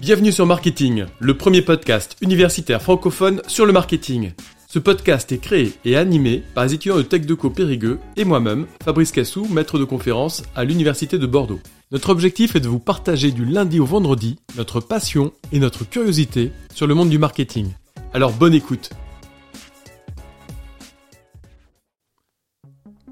[0.00, 4.30] Bienvenue sur Marketing, le premier podcast universitaire francophone sur le marketing.
[4.68, 9.10] Ce podcast est créé et animé par les étudiants de TechDeco Périgueux et moi-même, Fabrice
[9.10, 11.58] Cassou, maître de conférence à l'Université de Bordeaux.
[11.90, 16.52] Notre objectif est de vous partager du lundi au vendredi notre passion et notre curiosité
[16.72, 17.72] sur le monde du marketing.
[18.12, 18.90] Alors bonne écoute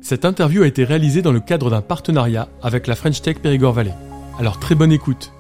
[0.01, 3.73] Cette interview a été réalisée dans le cadre d'un partenariat avec la French Tech Périgord
[3.73, 3.95] Valley.
[4.39, 5.33] Alors très bonne écoute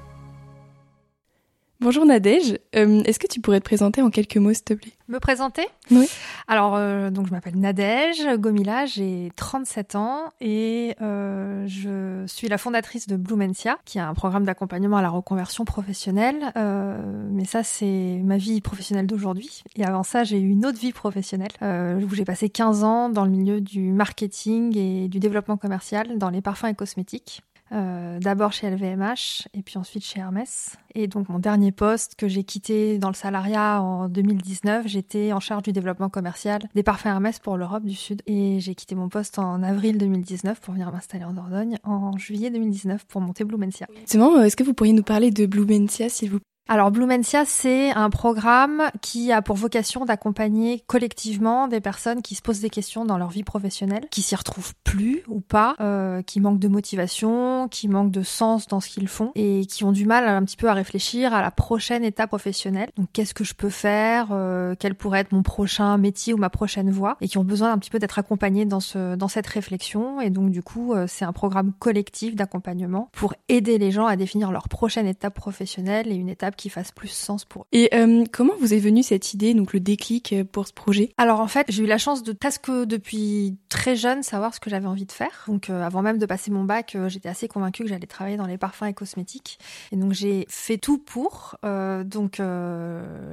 [1.80, 4.92] Bonjour Nadège, euh, est-ce que tu pourrais te présenter en quelques mots s'il te plaît?
[5.08, 5.66] Me présenter?
[5.90, 6.08] Oui.
[6.46, 12.56] Alors, euh, donc je m'appelle Nadège Gomila, j'ai 37 ans et euh, je suis la
[12.56, 16.52] fondatrice de Blumencia, qui est un programme d'accompagnement à la reconversion professionnelle.
[16.54, 19.64] mais ça, c'est ma vie professionnelle d'aujourd'hui.
[19.74, 23.24] Et avant ça, j'ai eu une autre vie professionnelle où j'ai passé 15 ans dans
[23.24, 27.42] le milieu du marketing et du développement commercial dans les parfums et cosmétiques.
[27.72, 30.76] Euh, d'abord chez LVMH et puis ensuite chez Hermès.
[30.94, 35.40] Et donc mon dernier poste que j'ai quitté dans le salariat en 2019, j'étais en
[35.40, 38.22] charge du développement commercial des parfums Hermès pour l'Europe du Sud.
[38.26, 42.50] Et j'ai quitté mon poste en avril 2019 pour venir m'installer en Dordogne en juillet
[42.50, 43.86] 2019 pour monter Blumencia.
[44.00, 47.90] Justement, est-ce que vous pourriez nous parler de Blumencia s'il vous plaît alors Blumencia, c'est
[47.90, 53.04] un programme qui a pour vocation d'accompagner collectivement des personnes qui se posent des questions
[53.04, 57.68] dans leur vie professionnelle, qui s'y retrouvent plus ou pas, euh, qui manquent de motivation,
[57.68, 60.56] qui manquent de sens dans ce qu'ils font et qui ont du mal un petit
[60.56, 62.88] peu à réfléchir à la prochaine étape professionnelle.
[62.96, 66.48] Donc qu'est-ce que je peux faire euh, Quel pourrait être mon prochain métier ou ma
[66.48, 69.48] prochaine voie Et qui ont besoin un petit peu d'être accompagnés dans ce dans cette
[69.48, 70.22] réflexion.
[70.22, 74.16] Et donc du coup, euh, c'est un programme collectif d'accompagnement pour aider les gens à
[74.16, 77.66] définir leur prochaine étape professionnelle et une étape qui fasse plus sens pour eux.
[77.72, 81.10] Et euh, comment vous est venue cette idée, donc le déclic euh, pour ce projet?
[81.16, 84.70] Alors en fait, j'ai eu la chance de presque depuis très jeune savoir ce que
[84.70, 85.44] j'avais envie de faire.
[85.48, 88.46] Donc euh, avant même de passer mon bac, j'étais assez convaincue que j'allais travailler dans
[88.46, 89.58] les parfums et cosmétiques.
[89.92, 91.56] Et donc j'ai fait tout pour.
[91.62, 92.40] donc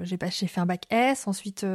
[0.04, 1.66] j'ai j'ai fait un bac S, ensuite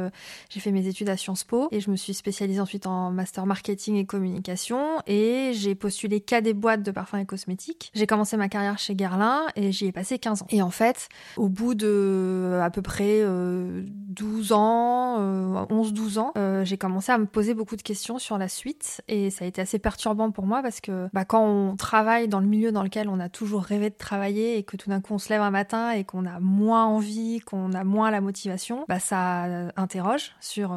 [0.49, 3.45] j'ai fait mes études à Sciences Po et je me suis spécialisée ensuite en master
[3.45, 7.91] marketing et communication et j'ai postulé qu'à des boîtes de parfums et cosmétiques.
[7.93, 10.47] J'ai commencé ma carrière chez Guerlain et j'y ai passé 15 ans.
[10.49, 16.19] Et en fait, au bout de euh, à peu près 12 euh, ans, 11-12 euh,
[16.19, 19.01] ans, j'ai commencé à me poser beaucoup de questions sur la suite.
[19.07, 22.39] Et ça a été assez perturbant pour moi parce que bah, quand on travaille dans
[22.39, 25.13] le milieu dans lequel on a toujours rêvé de travailler et que tout d'un coup
[25.13, 28.85] on se lève un matin et qu'on a moins envie, qu'on a moins la motivation,
[28.87, 30.75] bah, ça interroge sur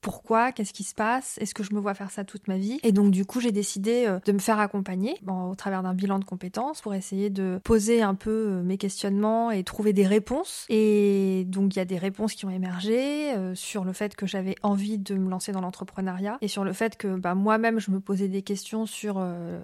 [0.00, 2.80] pourquoi, qu'est-ce qui se passe, est-ce que je me vois faire ça toute ma vie
[2.82, 6.18] Et donc du coup j'ai décidé euh, de me faire accompagner au travers d'un bilan
[6.18, 10.64] de compétences pour essayer de poser un peu euh, mes questionnements et trouver des réponses.
[10.68, 14.26] Et donc il y a des réponses qui ont émergé euh, sur le fait que
[14.26, 17.90] j'avais envie de me lancer dans l'entrepreneuriat et sur le fait que bah, moi-même je
[17.90, 19.20] me posais des questions sur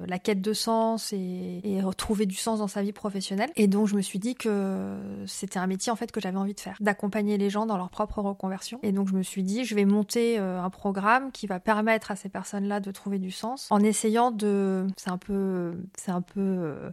[0.07, 3.51] la quête de sens et retrouver du sens dans sa vie professionnelle.
[3.57, 4.97] Et donc je me suis dit que
[5.27, 7.91] c'était un métier en fait que j'avais envie de faire, d'accompagner les gens dans leur
[7.91, 8.79] propre reconversion.
[8.83, 12.11] Et donc je me suis dit je vais monter euh, un programme qui va permettre
[12.11, 16.23] à ces personnes-là de trouver du sens en essayant de c'est un peu c'est un
[16.23, 16.91] peu euh,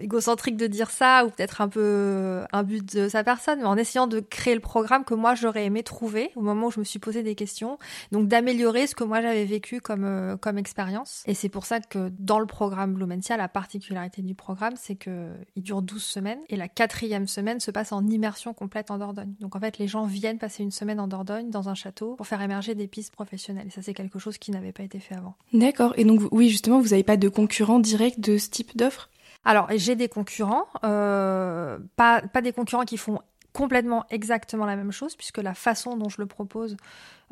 [0.00, 3.66] égocentrique de dire ça ou peut-être un peu euh, un but de sa personne mais
[3.66, 6.80] en essayant de créer le programme que moi j'aurais aimé trouver au moment où je
[6.80, 7.78] me suis posé des questions.
[8.12, 11.22] Donc d'améliorer ce que moi j'avais vécu comme comme expérience.
[11.26, 15.30] Et c'est pour ça que dans le programme Blumentia la particularité du programme c'est que
[15.56, 19.34] il dure 12 semaines et la quatrième semaine se passe en immersion complète en Dordogne.
[19.40, 22.26] Donc en fait les gens viennent passer une semaine en Dordogne dans un château pour
[22.26, 23.66] faire émerger des pistes professionnelles.
[23.66, 25.34] Et ça, c'est quelque chose qui n'avait pas été fait avant.
[25.52, 25.92] D'accord.
[25.98, 29.10] Et donc, oui, justement, vous n'avez pas de concurrents directs de ce type d'offre?
[29.44, 33.18] Alors, j'ai des concurrents, euh, pas, pas des concurrents qui font
[33.52, 36.76] complètement exactement la même chose, puisque la façon dont je le propose,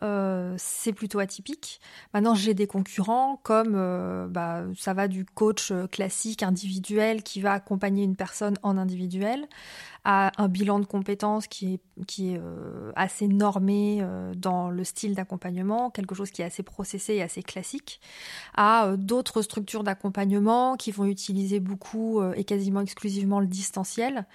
[0.02, 1.80] euh, c'est plutôt atypique.
[2.14, 7.52] Maintenant, j'ai des concurrents comme euh, bah, ça va du coach classique individuel qui va
[7.52, 9.46] accompagner une personne en individuel
[10.04, 14.04] à un bilan de compétences qui est, qui est euh, assez normé
[14.36, 18.00] dans le style d'accompagnement, quelque chose qui est assez processé et assez classique,
[18.56, 24.26] à d'autres structures d'accompagnement qui vont utiliser beaucoup et quasiment exclusivement le distanciel.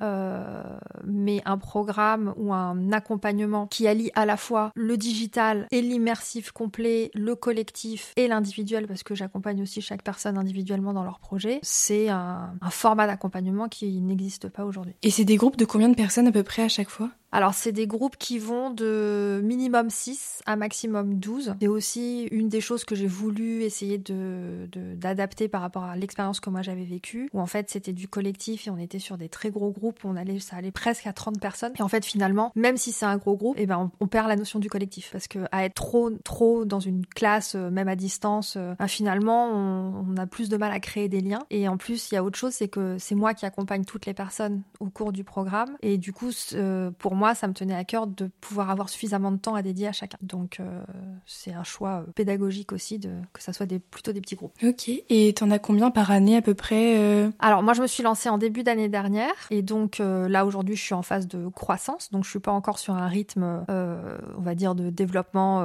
[0.00, 0.62] Euh,
[1.04, 6.52] mais un programme ou un accompagnement qui allie à la fois le digital et l'immersif
[6.52, 11.58] complet, le collectif et l'individuel, parce que j'accompagne aussi chaque personne individuellement dans leur projet,
[11.62, 14.94] c'est un, un format d'accompagnement qui n'existe pas aujourd'hui.
[15.02, 17.10] Et c'est des groupes de combien de personnes à peu près à chaque fois?
[17.32, 21.54] Alors, c'est des groupes qui vont de minimum 6 à maximum 12.
[21.60, 26.40] C'est aussi une des choses que j'ai voulu essayer de, d'adapter par rapport à l'expérience
[26.40, 29.28] que moi j'avais vécue, où en fait c'était du collectif et on était sur des
[29.28, 31.72] très gros groupes, on allait, ça allait presque à 30 personnes.
[31.78, 34.36] Et en fait, finalement, même si c'est un gros groupe, eh ben, on, perd la
[34.36, 35.10] notion du collectif.
[35.10, 38.88] Parce que à être trop, trop dans une classe, euh, même à distance, euh, ben,
[38.88, 41.44] finalement, on, on a plus de mal à créer des liens.
[41.50, 44.04] Et en plus, il y a autre chose, c'est que c'est moi qui accompagne toutes
[44.04, 45.76] les personnes au cours du programme.
[45.80, 49.32] Et du coup, euh, pour moi, ça me tenait à cœur de pouvoir avoir suffisamment
[49.32, 50.18] de temps à dédier à chacun.
[50.22, 50.82] Donc, euh,
[51.26, 54.52] c'est un choix euh, pédagogique aussi de que ça soit des, plutôt des petits groupes.
[54.62, 54.90] Ok.
[55.08, 58.28] Et t'en as combien par année à peu près Alors, moi, je me suis lancée
[58.28, 59.32] en début d'année dernière.
[59.50, 62.10] Et donc, là, aujourd'hui, je suis en phase de croissance.
[62.10, 65.64] Donc, je suis pas encore sur un rythme, on va dire, de développement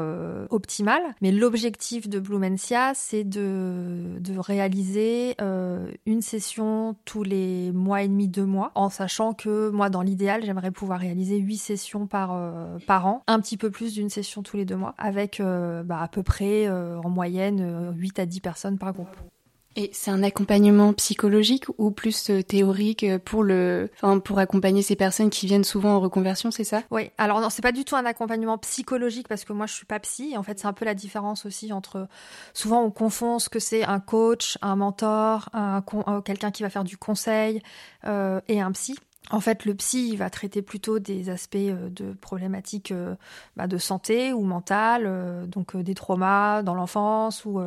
[0.50, 1.02] optimal.
[1.22, 5.36] Mais l'objectif de Blumencia, c'est de, de réaliser
[6.06, 10.44] une session tous les mois et demi, deux mois, en sachant que moi, dans l'idéal,
[10.46, 14.44] j'aimerais pouvoir réaliser 8 sessions par, euh, par an, un petit peu plus d'une session
[14.44, 18.26] tous les deux mois, avec euh, bah, à peu près euh, en moyenne 8 à
[18.26, 19.16] 10 personnes par groupe.
[19.78, 25.30] Et c'est un accompagnement psychologique ou plus théorique pour le, enfin, pour accompagner ces personnes
[25.30, 26.82] qui viennent souvent en reconversion, c'est ça?
[26.90, 27.12] Oui.
[27.20, 30.00] Alors non, c'est pas du tout un accompagnement psychologique parce que moi je suis pas
[30.00, 30.36] psy.
[30.36, 32.08] En fait, c'est un peu la différence aussi entre.
[32.56, 35.84] Souvent, on confond ce que c'est un coach, un mentor, un,
[36.26, 37.62] quelqu'un qui va faire du conseil
[38.04, 38.96] et un psy.
[39.30, 43.16] En fait, le psy il va traiter plutôt des aspects euh, de problématiques euh,
[43.56, 47.60] bah, de santé ou mentale, euh, donc des traumas dans l'enfance ou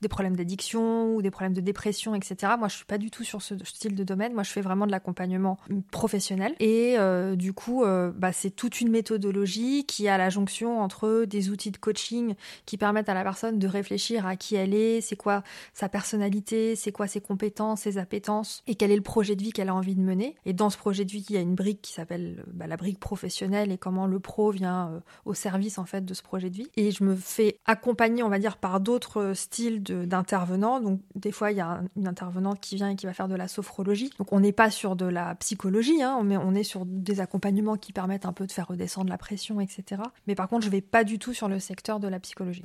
[0.00, 2.52] des problèmes d'addiction ou des problèmes de dépression, etc.
[2.58, 4.32] Moi, je suis pas du tout sur ce style de domaine.
[4.32, 5.58] Moi, je fais vraiment de l'accompagnement
[5.90, 6.96] professionnel et
[7.36, 7.84] du coup,
[8.14, 12.34] bah, c'est toute une méthodologie qui a la jonction entre des outils de coaching
[12.66, 15.42] qui permettent à la personne de réfléchir à qui elle est, c'est quoi
[15.72, 19.52] sa personnalité, c'est quoi ses compétences, ses appétences et quel est le projet de vie
[19.52, 20.36] qu'elle a envie de mener.
[20.44, 23.72] Et dans ce projet il y a une brique qui s'appelle bah, la brique professionnelle
[23.72, 26.70] et comment le pro vient euh, au service en fait de ce projet de vie.
[26.76, 30.80] Et je me fais accompagner, on va dire, par d'autres styles d'intervenants.
[30.80, 33.34] Donc des fois, il y a une intervenante qui vient et qui va faire de
[33.34, 34.10] la sophrologie.
[34.18, 37.76] Donc on n'est pas sur de la psychologie, hein, mais on est sur des accompagnements
[37.76, 40.02] qui permettent un peu de faire redescendre la pression, etc.
[40.26, 42.64] Mais par contre, je vais pas du tout sur le secteur de la psychologie.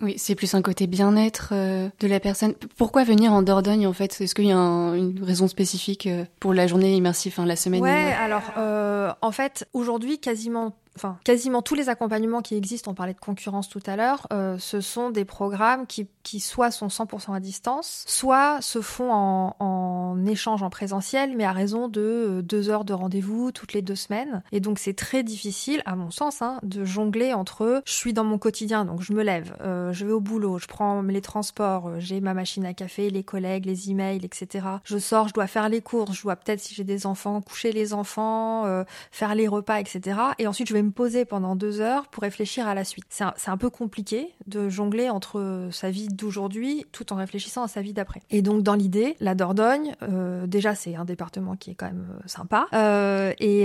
[0.00, 2.54] Oui, c'est plus un côté bien-être euh, de la personne.
[2.76, 4.20] Pourquoi venir en Dordogne en fait?
[4.20, 7.82] Est-ce qu'il y a une raison spécifique euh, pour la journée immersive, enfin la semaine
[7.82, 12.94] Ouais, alors euh, en fait aujourd'hui quasiment enfin, quasiment tous les accompagnements qui existent, on
[12.94, 16.88] parlait de concurrence tout à l'heure, euh, ce sont des programmes qui, qui soit sont
[16.88, 22.42] 100% à distance, soit se font en, échange en présentiel, mais à raison de euh,
[22.42, 24.42] deux heures de rendez-vous toutes les deux semaines.
[24.50, 28.24] Et donc c'est très difficile, à mon sens, hein, de jongler entre je suis dans
[28.24, 32.00] mon quotidien, donc je me lève, euh, je vais au boulot, je prends les transports,
[32.00, 34.66] j'ai ma machine à café, les collègues, les emails, etc.
[34.84, 37.70] Je sors, je dois faire les courses, je dois peut-être si j'ai des enfants, coucher
[37.70, 40.18] les enfants, faire les repas, etc.
[40.38, 43.06] Et ensuite je vais poser pendant deux heures pour réfléchir à la suite.
[43.10, 47.82] C'est un, peu compliqué de jongler entre sa vie d'aujourd'hui tout en réfléchissant à sa
[47.82, 48.20] vie d'après.
[48.30, 52.08] Et donc dans l'idée, la Dordogne, euh, déjà c'est un département qui est quand même
[52.10, 52.66] euh, sympa.
[52.72, 53.62] Euh, et,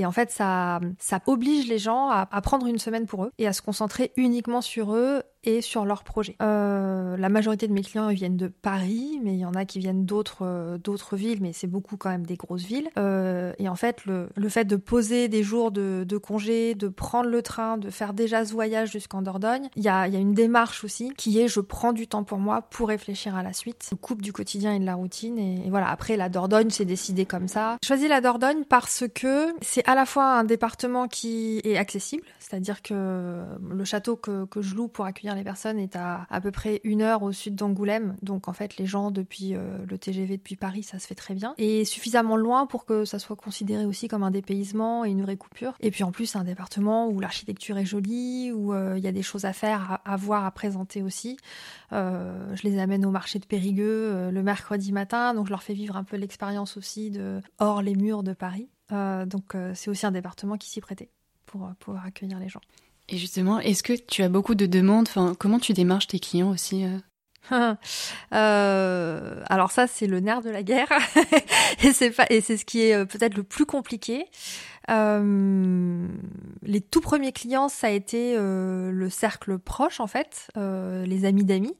[0.00, 3.46] et, en fait, ça, ça oblige les gens à prendre une semaine pour eux et
[3.46, 5.22] à se concentrer uniquement sur eux
[5.60, 6.36] sur leurs projets.
[6.42, 9.78] Euh, la majorité de mes clients viennent de Paris, mais il y en a qui
[9.78, 10.78] viennent d'autres euh,
[11.12, 12.88] villes, mais c'est beaucoup quand même des grosses villes.
[12.98, 16.88] Euh, et en fait, le, le, fait de poser des jours de, de, congé, de
[16.88, 20.18] prendre le train, de faire déjà ce voyage jusqu'en Dordogne, il y a, y a,
[20.18, 23.52] une démarche aussi qui est je prends du temps pour moi pour réfléchir à la
[23.52, 23.86] suite.
[23.88, 25.38] Je coupe du quotidien et de la routine.
[25.38, 27.76] Et, voilà, après la Dordogne, c'est décidé comme ça.
[27.82, 32.24] Je choisis la Dordogne parce que c'est à la fois un département qui est accessible,
[32.40, 36.40] c'est-à-dire que le château que, que je loue pour accueillir les personnes est à à
[36.40, 38.16] peu près une heure au sud d'Angoulême.
[38.22, 41.34] Donc en fait, les gens depuis euh, le TGV depuis Paris, ça se fait très
[41.34, 41.54] bien.
[41.58, 45.36] Et suffisamment loin pour que ça soit considéré aussi comme un dépaysement et une vraie
[45.36, 45.74] coupure.
[45.80, 49.08] Et puis en plus, c'est un département où l'architecture est jolie, où euh, il y
[49.08, 51.36] a des choses à faire, à, voir, à présenter aussi.
[51.92, 55.74] Euh, je les amène au marché de Périgueux le mercredi matin, donc je leur fais
[55.74, 58.68] vivre un peu l'expérience aussi de hors les murs de Paris.
[58.90, 61.10] donc c'est aussi un département qui s'y prêtait
[61.46, 62.60] pour pouvoir accueillir les gens.
[63.08, 65.06] Et justement, est-ce que tu as beaucoup de demandes?
[65.08, 66.98] Enfin, Comment tu démarches tes clients aussi euh?
[68.34, 70.88] euh, alors ça c'est le nerf de la guerre
[71.84, 74.26] et c'est pas et c'est ce qui est euh, peut-être le plus compliqué.
[74.88, 81.76] Les tout premiers clients ça a été le cercle proche en fait, les amis d'amis.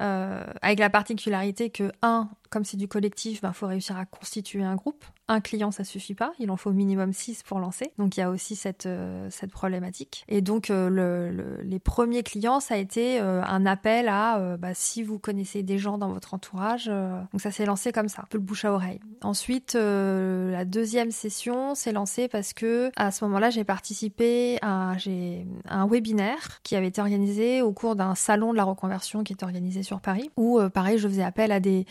[0.00, 4.62] Avec la particularité que, un, comme c'est du collectif, il ben, faut réussir à constituer
[4.62, 5.04] un groupe.
[5.30, 6.32] Un client, ça suffit pas.
[6.38, 7.92] Il en faut au minimum six pour lancer.
[7.98, 10.24] Donc il y a aussi cette, euh, cette problématique.
[10.28, 14.72] Et donc euh, le, les premiers clients, ça a été euh, un appel à bah,
[14.72, 16.86] si vous connaissez des gens dans votre entourage.
[16.86, 19.00] donc ça s'est lancé comme ça, un peu le bouche à oreille.
[19.22, 25.46] Ensuite, la deuxième session s'est lancée parce que à ce moment-là, j'ai participé à, j'ai,
[25.68, 29.42] un webinaire qui avait été organisé au cours d'un salon de la reconversion qui est
[29.42, 31.84] organisé sur Paris, où pareil, je faisais appel à des,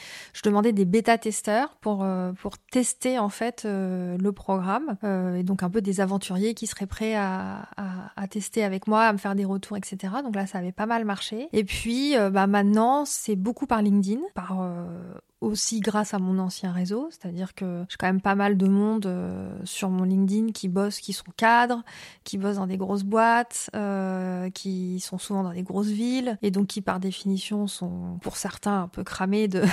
[0.50, 2.06] demandais des bêta-testeurs pour,
[2.39, 6.68] pour tester en fait euh, le programme euh, et donc un peu des aventuriers qui
[6.68, 7.68] seraient prêts à,
[8.30, 10.16] tester avec moi, à me faire des retours, etc.
[10.24, 11.48] Donc là, ça avait pas mal marché.
[11.54, 14.60] Et puis, euh, bah maintenant, c'est beaucoup par LinkedIn, par
[15.39, 19.06] aussi grâce à mon ancien réseau, c'est-à-dire que j'ai quand même pas mal de monde
[19.06, 21.84] euh, sur mon LinkedIn qui bossent, qui sont cadres,
[22.24, 26.50] qui bossent dans des grosses boîtes, euh, qui sont souvent dans des grosses villes, et
[26.50, 29.63] donc qui par définition sont pour certains un peu cramés de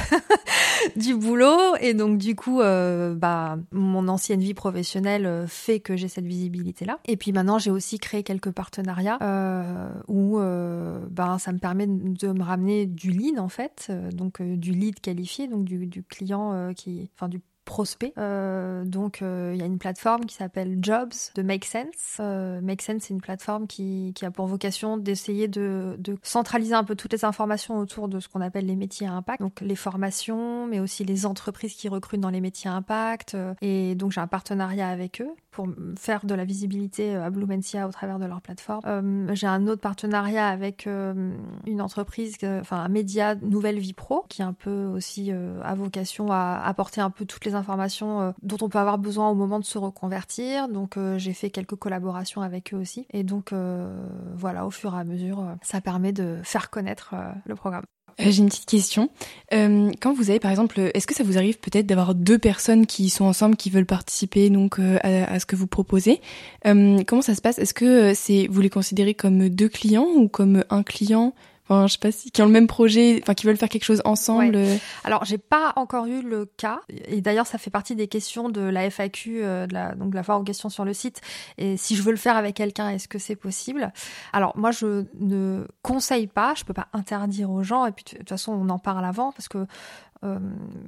[0.96, 6.08] du boulot, et donc du coup, euh, bah mon ancienne vie professionnelle fait que j'ai
[6.08, 6.98] cette visibilité là.
[7.06, 9.18] Et puis maintenant, j'ai aussi créé quelques partenariats
[10.08, 10.38] où
[11.10, 15.48] bah, ça me permet de me ramener du lead en fait, donc du lead qualifié
[15.54, 18.12] donc du, du client euh, qui, enfin du prospect.
[18.18, 22.18] Euh, donc euh, il y a une plateforme qui s'appelle Jobs de Make Sense.
[22.20, 26.94] Euh, Make Sense, c'est une plateforme qui, a pour vocation d'essayer de, centraliser un peu
[26.94, 29.40] toutes les informations autour de ce qu'on appelle les métiers à impact.
[29.40, 33.36] Donc les formations, mais aussi les entreprises qui recrutent dans les métiers à impact.
[33.60, 37.92] Et donc j'ai un partenariat avec eux pour faire de la visibilité à Blumentia au
[37.92, 39.34] travers de leur plateforme.
[39.34, 44.44] j'ai un autre partenariat avec une entreprise, enfin un média Nouvelle Vie Pro, qui est
[44.44, 48.68] un peu aussi à vocation à apporter un peu toutes les informations euh, dont on
[48.68, 50.68] peut avoir besoin au moment de se reconvertir.
[50.68, 53.06] Donc euh, j'ai fait quelques collaborations avec eux aussi.
[53.12, 57.54] Et donc euh, voilà, au fur et à mesure, ça permet de faire connaître le
[57.54, 57.84] programme.
[58.16, 59.10] J'ai une petite question.
[59.50, 63.10] quand vous avez, par exemple, est-ce que ça vous arrive peut-être d'avoir deux personnes qui
[63.10, 66.20] sont ensemble, qui veulent participer donc à, ce que vous proposez?
[66.62, 67.58] Comment ça se passe?
[67.58, 71.34] Est-ce que c'est vous les considérez comme deux clients ou comme un client?
[71.68, 73.84] Enfin, je sais pas si, qui ont le même projet, enfin, qui veulent faire quelque
[73.84, 74.56] chose ensemble.
[74.56, 74.80] Ouais.
[75.04, 76.80] Alors, j'ai pas encore eu le cas.
[77.08, 80.14] Et d'ailleurs, ça fait partie des questions de la FAQ, euh, de la, donc de
[80.16, 81.20] la foire aux questions sur le site.
[81.58, 83.92] Et si je veux le faire avec quelqu'un, est-ce que c'est possible?
[84.32, 86.54] Alors, moi, je ne conseille pas.
[86.54, 87.86] Je peux pas interdire aux gens.
[87.86, 89.66] Et puis, de toute façon, on en parle avant parce que
[90.24, 90.38] euh,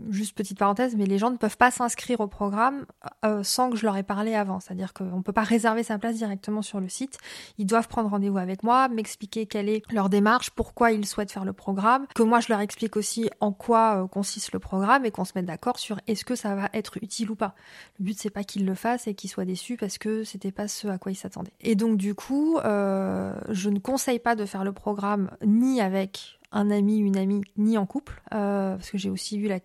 [0.08, 2.86] juste petite parenthèse, mais les gens ne peuvent pas s'inscrire au programme
[3.24, 4.60] euh, sans que je leur ai parlé avant.
[4.60, 7.18] C'est-à-dire qu'on ne peut pas réserver sa place directement sur le site.
[7.58, 11.44] Ils doivent prendre rendez-vous avec moi, m'expliquer quelle est leur démarche, pourquoi ils souhaitent faire
[11.44, 15.10] le programme, que moi je leur explique aussi en quoi euh, consiste le programme et
[15.10, 17.54] qu'on se mette d'accord sur est-ce que ça va être utile ou pas.
[17.98, 20.68] Le but c'est pas qu'ils le fassent et qu'ils soient déçus parce que c'était pas
[20.68, 21.52] ce à quoi ils s'attendaient.
[21.60, 26.70] Et donc du coup, je ne conseille pas de faire le programme ni avec un
[26.70, 29.60] ami, une amie, ni en couple, euh, parce que j'ai aussi vu la,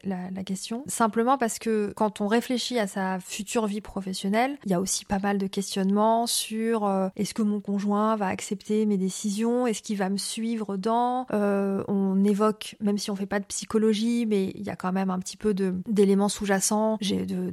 [0.46, 0.84] question.
[0.88, 5.06] Simplement parce que quand on réfléchit à sa future vie professionnelle, il y a aussi
[5.06, 9.84] pas mal de questionnements sur euh, est-ce que mon conjoint va accepter mes décisions, est-ce
[9.84, 11.28] qu'il va me suivre dans.
[11.32, 14.92] Euh, on évoque, même si on fait pas de psychologie, mais il y a quand
[14.92, 16.98] même un petit peu d'éléments sous-jacents.
[17.02, 17.52] J'ai de,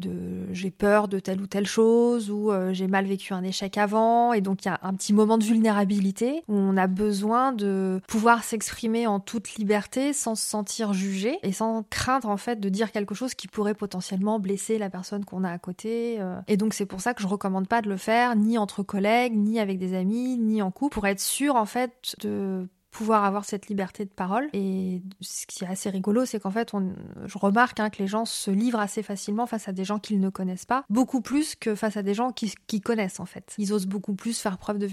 [0.53, 4.41] j'ai peur de telle ou telle chose ou j'ai mal vécu un échec avant, et
[4.41, 8.45] donc il y a un petit moment de vulnérabilité où on a besoin de pouvoir
[8.45, 12.93] s'exprimer en toute liberté, sans se sentir jugé et sans craindre en fait de dire
[12.93, 16.17] quelque chose qui pourrait potentiellement blesser la personne qu'on a à côté.
[16.21, 16.41] Euh.
[16.49, 19.35] Et donc c'est pour ça que je recommande pas de le faire ni entre collègues,
[19.35, 22.69] ni avec des amis, ni en couple, pour être sûr en fait de
[22.99, 24.49] pouvoir avoir cette liberté de parole.
[24.53, 26.93] Et ce qui est assez rigolo, c'est qu'en fait, on,
[27.27, 30.19] je remarque hein, que les gens se livrent assez facilement face à des gens qu'ils
[30.19, 33.55] ne connaissent pas, beaucoup plus que face à des gens qui, qui connaissent en fait.
[33.57, 34.87] Ils osent beaucoup plus faire preuve de,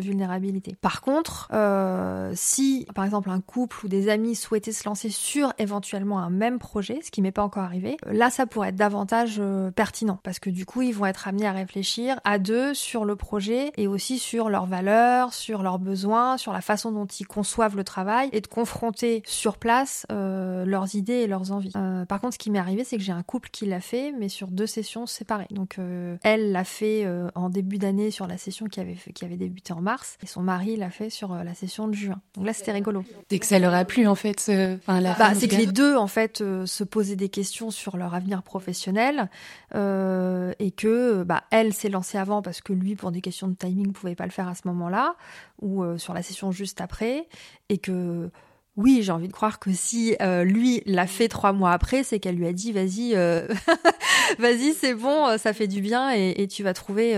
[0.00, 0.76] vulnérabilité.
[0.80, 5.52] Par contre, euh, si par exemple un couple ou des amis souhaitaient se lancer sur
[5.58, 9.36] éventuellement un même projet, ce qui m'est pas encore arrivé, là ça pourrait être davantage
[9.38, 13.04] euh, pertinent parce que du coup ils vont être amenés à réfléchir à deux sur
[13.04, 17.26] le projet et aussi sur leurs valeurs, sur leurs besoins, sur la façon dont ils
[17.44, 21.72] conçoivent le travail et de confronter sur place euh, leurs idées et leurs envies.
[21.76, 24.14] Euh, par contre, ce qui m'est arrivé, c'est que j'ai un couple qui l'a fait,
[24.18, 25.46] mais sur deux sessions séparées.
[25.50, 29.36] Donc, euh, elle l'a fait en début d'année sur la session qui avait, qui avait
[29.36, 32.18] débuté en mars, et son mari l'a fait sur la session de juin.
[32.34, 33.04] Donc là, c'était rigolo.
[33.28, 34.40] Dès que ça leur a plu, en fait.
[34.78, 38.42] Enfin, bah, c'est que les deux, en fait, se posaient des questions sur leur avenir
[38.42, 39.28] professionnel
[39.74, 43.92] et que, bah, elle s'est lancée avant parce que lui, pour des questions de timing,
[43.92, 45.16] pouvait pas le faire à ce moment-là
[45.60, 47.23] ou sur la session juste après
[47.68, 48.30] et que
[48.76, 52.18] oui, j'ai envie de croire que si euh, lui l'a fait trois mois après, c'est
[52.18, 53.46] qu'elle lui a dit vas-y, euh,
[54.38, 57.12] vas-y, c'est bon, euh, ça fait du bien et, tu vas trouver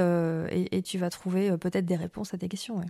[0.51, 2.81] et, tu vas trouver peut-être des réponses à tes questions.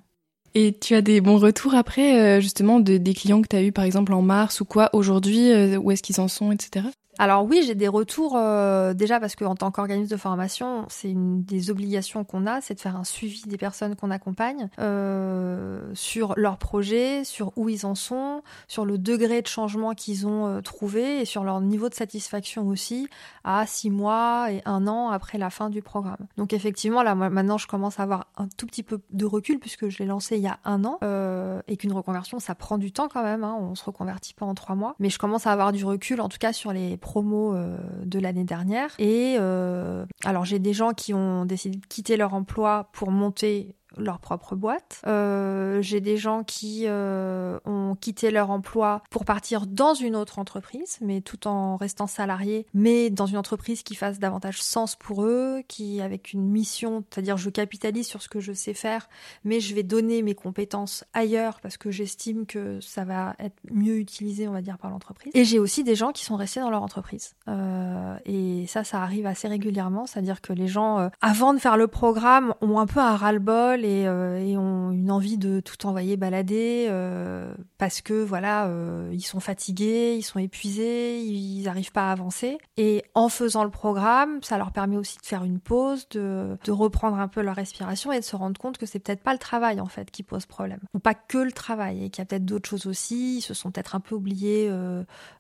[0.54, 3.72] Et tu as des bons retours après, justement, de, des clients que tu as eu
[3.72, 6.86] par exemple en mars ou quoi aujourd'hui, où est-ce qu'ils en sont, etc.
[7.18, 11.42] Alors oui, j'ai des retours euh, déjà parce qu'en tant qu'organisme de formation, c'est une
[11.42, 16.34] des obligations qu'on a, c'est de faire un suivi des personnes qu'on accompagne euh, sur
[16.36, 20.60] leurs projets, sur où ils en sont, sur le degré de changement qu'ils ont euh,
[20.60, 23.08] trouvé et sur leur niveau de satisfaction aussi
[23.44, 26.26] à six mois et un an après la fin du programme.
[26.36, 29.88] Donc effectivement, là maintenant, je commence à avoir un tout petit peu de recul puisque
[29.88, 32.92] je l'ai lancé il y a un an euh, et qu'une reconversion, ça prend du
[32.92, 33.42] temps quand même.
[33.42, 36.20] Hein, on se reconvertit pas en trois mois, mais je commence à avoir du recul,
[36.20, 38.90] en tout cas sur les promos euh, de l'année dernière.
[38.98, 43.76] Et euh, alors j'ai des gens qui ont décidé de quitter leur emploi pour monter
[43.96, 45.00] leur propre boîte.
[45.06, 50.38] Euh, j'ai des gens qui euh, ont quitté leur emploi pour partir dans une autre
[50.38, 55.24] entreprise, mais tout en restant salariés, mais dans une entreprise qui fasse davantage sens pour
[55.24, 59.08] eux, qui avec une mission, c'est-à-dire je capitalise sur ce que je sais faire,
[59.44, 63.98] mais je vais donner mes compétences ailleurs parce que j'estime que ça va être mieux
[63.98, 65.32] utilisé, on va dire, par l'entreprise.
[65.34, 67.34] Et j'ai aussi des gens qui sont restés dans leur entreprise.
[67.48, 71.86] Euh, et ça, ça arrive assez régulièrement, c'est-à-dire que les gens, avant de faire le
[71.86, 76.86] programme, ont un peu un ras-le-bol euh, et, ont une envie de tout envoyer balader
[76.88, 82.12] euh, parce que voilà, euh, ils sont fatigués, ils sont épuisés, ils n'arrivent pas à
[82.12, 82.58] avancer.
[82.76, 87.18] Et en faisant le programme, ça leur permet aussi de faire une pause, de, reprendre
[87.18, 89.80] un peu leur respiration et de se rendre compte que c'est peut-être pas le travail
[89.80, 92.44] en fait qui pose problème, ou pas que le travail, et qu'il y a peut-être
[92.44, 93.38] d'autres choses aussi.
[93.38, 94.70] Ils se sont peut-être un peu oubliés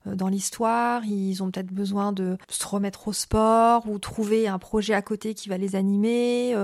[0.06, 4.94] dans l'histoire, ils ont peut-être besoin de se remettre au sport ou trouver un projet
[4.94, 6.56] à côté qui va les animer,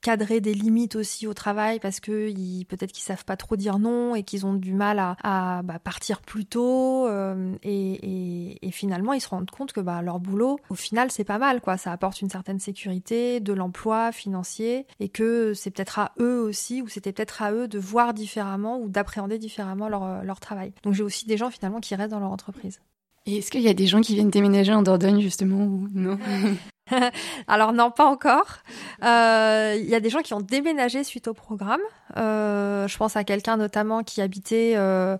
[0.00, 2.32] cadrer des limites aussi au travail parce que
[2.64, 6.20] peut-être qu'ils savent pas trop dire non et qu'ils ont du mal à, bah, partir
[6.20, 11.10] plus tôt euh, et, finalement ils se rendent compte que bah, leur boulot au final
[11.10, 11.76] c'est pas mal quoi.
[11.76, 16.80] Ça apporte une certaine sécurité de l'emploi financier et que c'est peut-être à eux aussi
[16.80, 20.72] ou c'était peut-être à eux de voir différemment ou d'appréhender différemment leur, leur travail.
[20.84, 22.80] Donc j'ai aussi des gens finalement qui restent dans leur entreprise.
[23.26, 26.18] Et est-ce qu'il y a des gens qui viennent déménager en Dordogne justement ou non?
[27.48, 28.58] Alors non, pas encore.
[29.04, 31.80] Euh, il y a des gens qui ont déménagé suite au programme.
[32.16, 35.16] Euh, je pense à quelqu'un notamment qui habitait euh,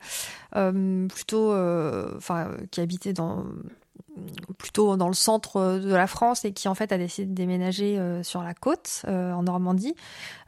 [0.53, 1.53] plutôt,
[2.17, 3.45] enfin, qui habitait dans
[4.59, 7.99] plutôt dans le centre de la France et qui en fait a décidé de déménager
[7.99, 9.95] euh, sur la côte euh, en Normandie.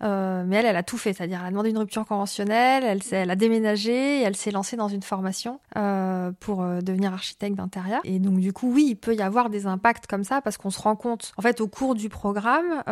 [0.02, 3.00] Euh, mais elle, elle a tout fait, c'est-à-dire elle a demandé une rupture conventionnelle, elle,
[3.12, 5.60] elle a déménagé et elle s'est lancée dans une formation
[6.40, 8.00] pour devenir architecte d'intérieur.
[8.04, 10.70] Et donc du coup, oui, il peut y avoir des impacts comme ça parce qu'on
[10.70, 12.82] se rend compte, en fait, au cours du programme,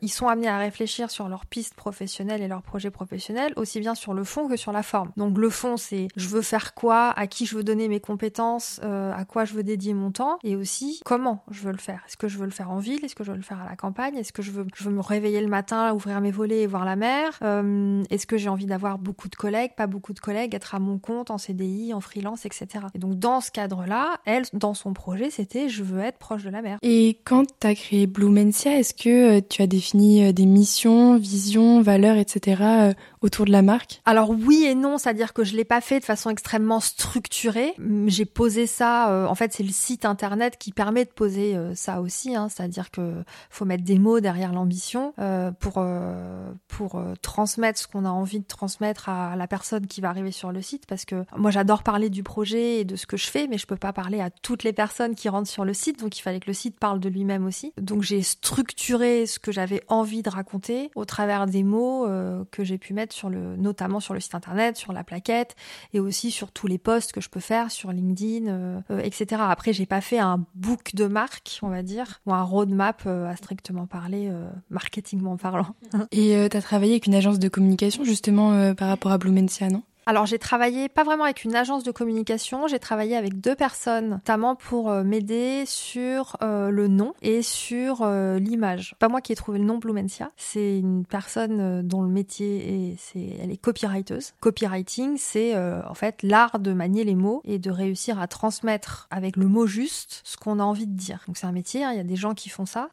[0.00, 3.94] ils sont amenés à réfléchir sur leurs pistes professionnelles et leurs projets professionnels, aussi bien
[3.94, 5.10] sur le fond que sur la forme.
[5.16, 8.80] Donc le fond, c'est je veux faire quoi, à qui je veux donner mes compétences,
[8.82, 12.02] à quoi je veux dédier mon temps et aussi comment je veux le faire.
[12.06, 13.04] Est-ce que je veux le faire en ville?
[13.04, 14.16] Est-ce que je veux le faire à la campagne?
[14.16, 17.38] Est-ce que je veux, me réveiller le matin, ouvrir mes volets et voir la mer?
[17.42, 20.78] Euh, Est-ce que j'ai envie d'avoir beaucoup de collègues, pas beaucoup de collègues, être à
[20.78, 22.86] mon compte en CDI, en freelance, etc.
[22.94, 26.50] Et donc dans ce cadre-là, elle, dans son projet, c'était je veux être proche de
[26.50, 26.78] la mer.
[26.82, 31.16] Et quand tu as créé Blumencia, est-ce que euh, tu as défini euh, des missions,
[31.16, 32.92] visions, valeurs, etc.
[33.22, 34.02] autour de la marque?
[34.04, 37.74] Alors oui et non, c'est-à-dire que je l'ai pas fait de façon extrêmement structurée.
[38.06, 42.00] J'ai posé ça, en fait c'est le site internet qui permet de poser euh, ça
[42.00, 47.78] aussi, hein, c'est-à-dire que faut mettre des mots derrière l'ambition euh, pour euh, pour transmettre
[47.78, 50.86] ce qu'on a envie de transmettre à la personne qui va arriver sur le site,
[50.86, 53.66] parce que moi j'adore parler du projet et de ce que je fais, mais je
[53.66, 56.40] peux pas parler à toutes les personnes qui rentrent sur le site, donc il fallait
[56.40, 57.72] que le site parle de lui-même aussi.
[57.80, 62.06] Donc j'ai structuré ce que j'avais envie de raconter au travers des mots
[62.50, 65.56] que j'ai pu mettre notamment sur le site internet, sur la plaquette
[65.92, 69.42] et aussi sur tous les posts que je peux faire sur LinkedIn, etc.
[69.48, 73.30] Après j'ai pas fait un book de marque, on va dire, ou un roadmap euh,
[73.30, 75.74] à strictement parler, euh, marketingment parlant.
[76.10, 79.68] Et euh, tu as travaillé avec une agence de communication justement par rapport à Blumencia,
[79.68, 79.82] non?
[80.04, 84.10] Alors j'ai travaillé pas vraiment avec une agence de communication, j'ai travaillé avec deux personnes,
[84.10, 88.96] notamment pour euh, m'aider sur euh, le nom et sur euh, l'image.
[88.98, 92.96] Pas moi qui ai trouvé le nom Blumencia, c'est une personne dont le métier est,
[92.98, 94.32] c'est, elle est copywriteuse.
[94.40, 99.36] Copywriting, c'est en fait l'art de manier les mots et de réussir à transmettre avec
[99.36, 101.22] le mot juste ce qu'on a envie de dire.
[101.26, 102.88] Donc c'est un métier, hein, il y a des gens qui font ça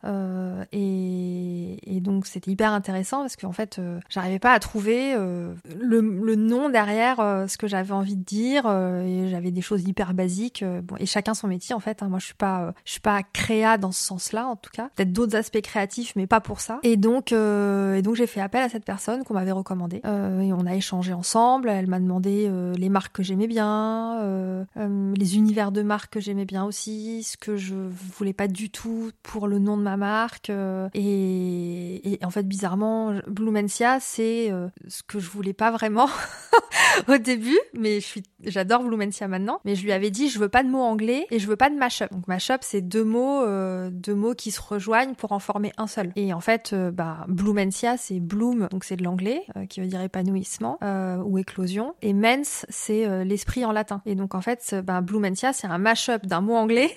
[0.71, 6.98] et, donc c'était hyper intéressant parce qu'en fait j'arrivais pas à trouver le nom derrière
[6.99, 10.81] euh, ce que j'avais envie de dire euh, et j'avais des choses hyper basiques euh,
[10.81, 12.09] bon et chacun son métier en fait hein.
[12.09, 14.89] moi je suis pas je suis pas créa dans ce sens-là en tout cas.
[14.95, 16.79] Peut-être d'autres aspects créatifs mais pas pour ça.
[16.83, 20.65] Et donc et donc j'ai fait appel à cette personne qu'on m'avait recommandé et on
[20.65, 21.69] a échangé ensemble.
[21.69, 26.65] Elle m'a demandé les marques que j'aimais bien les univers de marques que j'aimais bien
[26.65, 27.75] aussi ce que je
[28.17, 30.51] voulais pas du tout pour le nom de ma marque
[30.93, 34.51] et, et en fait bizarrement Blumencia c'est
[34.87, 36.09] ce que je voulais pas vraiment
[37.07, 39.59] au début, mais je suis, j'adore Blumentia maintenant.
[39.65, 41.69] Mais je lui avais dit, je veux pas de mots anglais et je veux pas
[41.69, 42.11] de mashup.
[42.11, 45.87] Donc mashup, c'est deux mots, euh, deux mots qui se rejoignent pour en former un
[45.87, 46.11] seul.
[46.15, 49.87] Et en fait, euh, bah, Blumentia, c'est bloom, donc c'est de l'anglais, euh, qui veut
[49.87, 50.79] dire épanouissement
[51.25, 51.95] ou éclosion.
[52.01, 54.01] Et mens, c'est l'esprit en latin.
[54.05, 56.91] Et donc en fait, bah, Blumentia, c'est un mashup d'un mot anglais.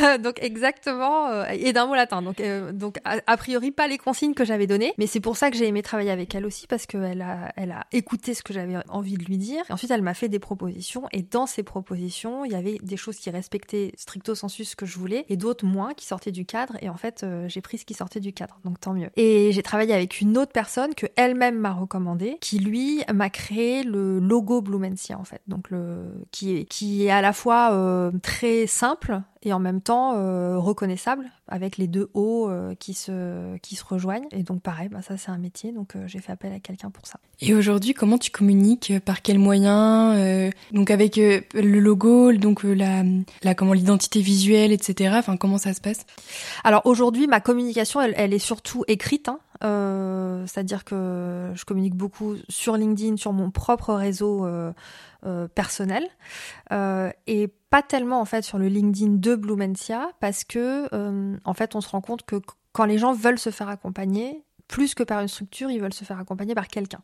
[0.22, 2.22] donc exactement et d'un mot latin.
[2.22, 5.50] Donc donc a, a, priori pas les consignes que j'avais données, mais c'est pour ça
[5.50, 8.52] que j'ai aimé travailler avec elle aussi parce qu'elle a elle a écouté ce que
[8.52, 9.64] j'avais envie de lui dire.
[9.70, 13.16] Ensuite elle m'a fait des propositions et dans ces propositions il y avait des choses
[13.16, 16.76] qui respectaient stricto sensu ce que je voulais et d'autres moins qui sortaient du cadre.
[16.80, 19.10] Et en fait euh, j'ai pris ce qui sortait du cadre, donc tant mieux.
[19.16, 23.82] Et j'ai travaillé avec une autre personne que elle-même m'a recommandé, qui lui m'a créé
[23.82, 28.10] le logo Blumensia en fait, donc le qui est qui est à la fois euh,
[28.22, 33.56] très simple et en même temps euh, reconnaissable avec les deux hauts euh, qui se
[33.58, 36.32] qui se rejoignent et donc pareil bah ça c'est un métier donc euh, j'ai fait
[36.32, 37.18] appel à quelqu'un pour ça.
[37.40, 43.02] Et aujourd'hui comment tu communiques par quels moyens donc avec le logo donc la
[43.42, 46.06] la comment l'identité visuelle etc enfin comment ça se passe?
[46.64, 49.38] Alors aujourd'hui ma communication elle, elle est surtout écrite hein.
[49.64, 54.72] Euh, c'est-à-dire que je communique beaucoup sur LinkedIn, sur mon propre réseau euh,
[55.24, 56.08] euh, personnel,
[57.26, 60.88] et pas tellement en fait sur le LinkedIn de Blumentia, parce que
[61.44, 62.36] en fait on se rend compte que
[62.72, 66.04] quand les gens veulent se faire accompagner, plus que par une structure, ils veulent se
[66.04, 67.00] faire accompagner par quelqu'un.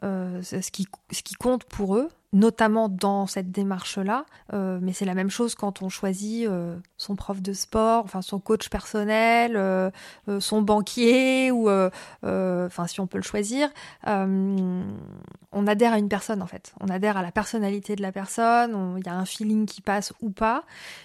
[0.00, 4.26] qui, ce qui compte pour eux, notamment dans cette démarche-là.
[4.52, 8.20] Euh, mais c'est la même chose quand on choisit euh, son prof de sport, enfin
[8.20, 9.90] son coach personnel, euh,
[10.38, 13.70] son banquier, ou enfin si on peut le choisir.
[14.06, 16.74] on adhère à une personne en fait.
[16.80, 18.96] On adhère à la personnalité de la personne.
[18.98, 20.64] Il y a un feeling qui passe ou pas,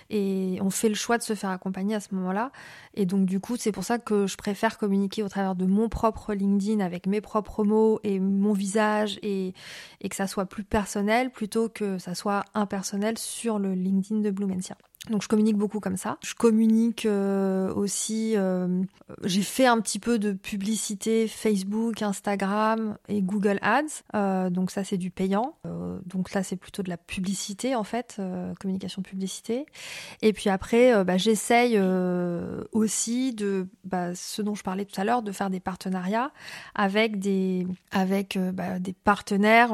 [0.09, 2.51] et on fait le choix de se faire accompagner à ce moment-là.
[2.93, 5.87] Et donc du coup, c'est pour ça que je préfère communiquer au travers de mon
[5.87, 9.53] propre LinkedIn avec mes propres mots et mon visage et,
[10.01, 14.31] et que ça soit plus personnel plutôt que ça soit impersonnel sur le LinkedIn de
[14.31, 14.77] Blumentia.
[15.09, 16.19] Donc je communique beaucoup comme ça.
[16.23, 18.83] Je communique euh, aussi, euh,
[19.23, 24.03] j'ai fait un petit peu de publicité Facebook, Instagram et Google Ads.
[24.13, 25.55] Euh, donc ça c'est du payant.
[26.05, 28.21] donc là c'est plutôt de la publicité en fait,
[28.59, 29.65] communication publicité.
[30.21, 31.79] Et puis après bah, j'essaye
[32.71, 36.31] aussi de bah, ce dont je parlais tout à l'heure, de faire des partenariats
[36.75, 39.71] avec des avec bah, des partenaires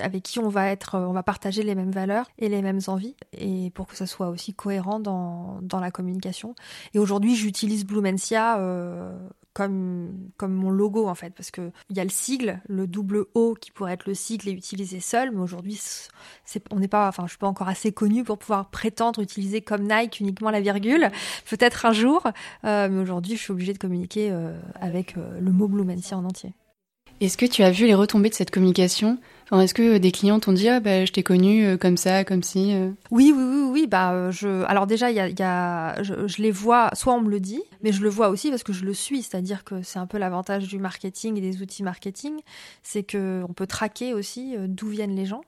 [0.00, 3.16] avec qui on va être, on va partager les mêmes valeurs et les mêmes envies
[3.32, 4.69] et pour que ça soit aussi cohérent
[5.00, 6.54] dans, la communication.
[6.94, 9.16] Et aujourd'hui, j'utilise Blumensia euh,
[9.52, 13.26] comme, comme mon logo en fait, parce que il y a le sigle, le double
[13.34, 15.80] O qui pourrait être le sigle et utilisé seul, mais aujourd'hui,
[16.70, 19.82] on n'est pas, enfin, je suis pas encore assez connue pour pouvoir prétendre utiliser comme
[19.82, 21.10] Nike uniquement la virgule.
[21.48, 22.22] Peut-être un jour,
[22.64, 26.54] euh, mais aujourd'hui, je suis obligée de communiquer euh, avec le mot Blumensia en entier.
[27.20, 29.18] Est-ce que tu as vu les retombées de cette communication?
[29.52, 32.42] Est-ce que des clients t'ont dit ah bah je t'ai connu euh, comme ça, comme
[32.42, 32.90] si euh?
[33.10, 33.86] Oui, oui, oui, oui.
[33.88, 34.64] Bah euh, je.
[34.64, 36.02] Alors déjà y a.
[36.02, 36.90] Je, les vois.
[36.94, 39.22] Soit on me le dit, mais je le vois aussi parce que je le suis.
[39.22, 42.40] C'est-à-dire que c'est un peu l'avantage du marketing et des outils marketing,
[42.82, 45.42] c'est que on peut traquer aussi d'où viennent les gens.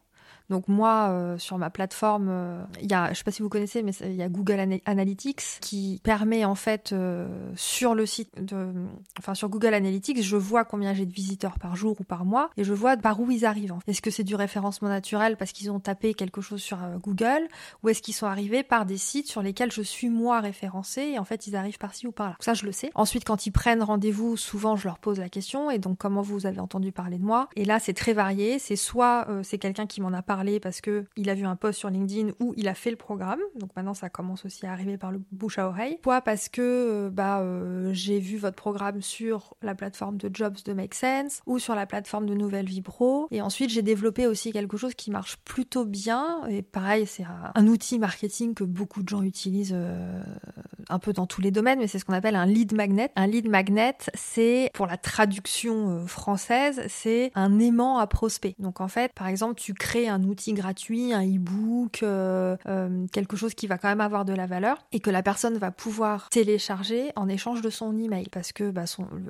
[0.51, 3.49] Donc moi, euh, sur ma plateforme, euh, il y a, je sais pas si vous
[3.49, 8.31] connaissez, mais il y a Google Analytics qui permet en fait euh, sur le site,
[8.43, 8.73] de,
[9.19, 12.51] enfin sur Google Analytics, je vois combien j'ai de visiteurs par jour ou par mois
[12.57, 13.75] et je vois par où ils arrivent.
[13.87, 17.49] Est-ce que c'est du référencement naturel parce qu'ils ont tapé quelque chose sur Google
[17.83, 21.19] ou est-ce qu'ils sont arrivés par des sites sur lesquels je suis moi référencé et
[21.19, 22.37] en fait ils arrivent par-ci ou par-là.
[22.41, 22.91] Ça je le sais.
[22.95, 26.47] Ensuite quand ils prennent rendez-vous, souvent je leur pose la question et donc comment vous
[26.47, 27.49] avez entendu parler de moi?
[27.57, 28.59] Et là c'est très varié.
[28.59, 31.79] C'est soit c'est quelqu'un qui m'en a parlé parce que il a vu un post
[31.79, 33.41] sur LinkedIn où il a fait le programme.
[33.59, 35.99] Donc maintenant ça commence aussi à arriver par le bouche à oreille.
[36.03, 40.57] Soit parce que euh, bah euh, j'ai vu votre programme sur la plateforme de Jobs
[40.65, 43.29] de Make Sense ou sur la plateforme de Nouvelle Vie Pro.
[43.31, 46.47] Et ensuite j'ai développé aussi quelque chose qui marche plutôt bien.
[46.49, 50.23] Et pareil c'est un, outil marketing que beaucoup de gens utilisent euh,
[50.89, 53.11] un peu dans tous les domaines, mais c'est ce qu'on appelle un lead magnet.
[53.17, 58.55] Un lead magnet c'est pour la traduction française c'est un aimant à prospect.
[58.59, 63.37] Donc en fait par exemple tu crées un outil gratuit, un e-book, euh, euh, quelque
[63.37, 66.29] chose qui va quand même avoir de la valeur et que la personne va pouvoir
[66.31, 68.29] télécharger en échange de son email.
[68.31, 68.85] Parce que bah,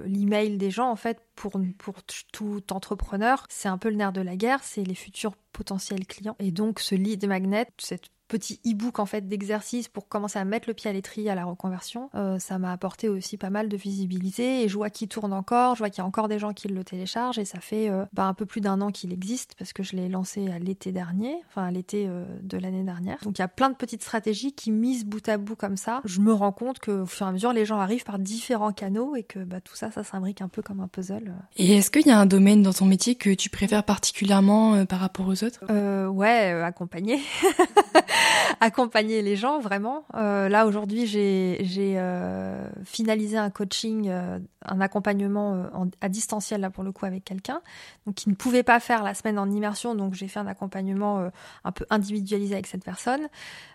[0.05, 1.95] l'email des gens en fait pour, pour
[2.33, 6.37] tout entrepreneur c'est un peu le nerf de la guerre, c'est les futurs potentiels clients.
[6.39, 10.67] Et donc ce lead magnet, cette petits e-books en fait d'exercices pour commencer à mettre
[10.67, 13.77] le pied à l'étrier à la reconversion, euh, ça m'a apporté aussi pas mal de
[13.77, 16.55] visibilité et je vois qu'il tourne encore, je vois qu'il y a encore des gens
[16.55, 19.55] qui le téléchargent et ça fait euh, bah, un peu plus d'un an qu'il existe
[19.59, 23.19] parce que je l'ai lancé à l'été dernier, enfin à l'été euh, de l'année dernière.
[23.23, 26.01] Donc il y a plein de petites stratégies qui misent bout à bout comme ça.
[26.07, 29.15] Je me rends compte qu'au fur et à mesure les gens arrivent par différents canaux
[29.15, 31.35] et que bah, tout ça, ça s'imbrique un peu comme un puzzle.
[31.59, 35.01] Et est-ce qu'il y a un domaine dans ton métier que tu préfères particulièrement par
[35.01, 35.67] rapport aux autres?
[36.09, 37.21] Ouais, accompagner.
[38.61, 40.05] accompagner les gens vraiment.
[40.15, 41.59] Euh, là aujourd'hui, j'ai
[41.99, 47.61] euh, finalisé un coaching, euh, un accompagnement à distanciel là pour le coup avec quelqu'un,
[48.07, 51.31] donc qui ne pouvait pas faire la semaine en immersion, donc j'ai fait un accompagnement
[51.65, 53.29] un peu individualisé avec cette personne.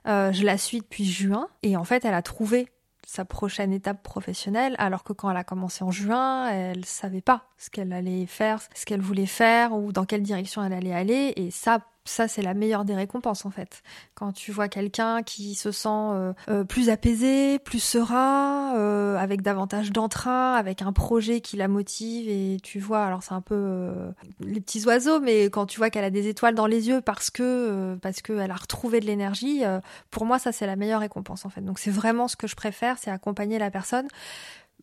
[0.06, 2.70] je la suis depuis juin et en fait, elle a trouvé
[3.08, 7.46] sa prochaine étape professionnelle, alors que quand elle a commencé en juin, elle savait pas
[7.58, 11.32] ce qu'elle allait faire, ce qu'elle voulait faire ou dans quelle direction elle allait aller.
[11.38, 13.84] Et ça, ça c'est la meilleure des récompenses en fait.
[14.16, 19.42] Quand tu vois quelqu'un qui se sent euh, euh, plus apaisé, plus serein, euh, avec
[19.42, 23.92] davantage d'entrain, avec un projet qui la motive et tu vois, alors c'est un peu
[24.40, 27.30] les petits oiseaux, mais quand tu vois qu'elle a des étoiles dans les yeux parce
[27.30, 29.64] que parce qu'elle a retrouvé de l'énergie,
[30.12, 31.62] pour moi ça c'est la meilleure récompense en fait.
[31.62, 34.08] Donc c'est vraiment ce que je préfère, c'est accompagner la personne.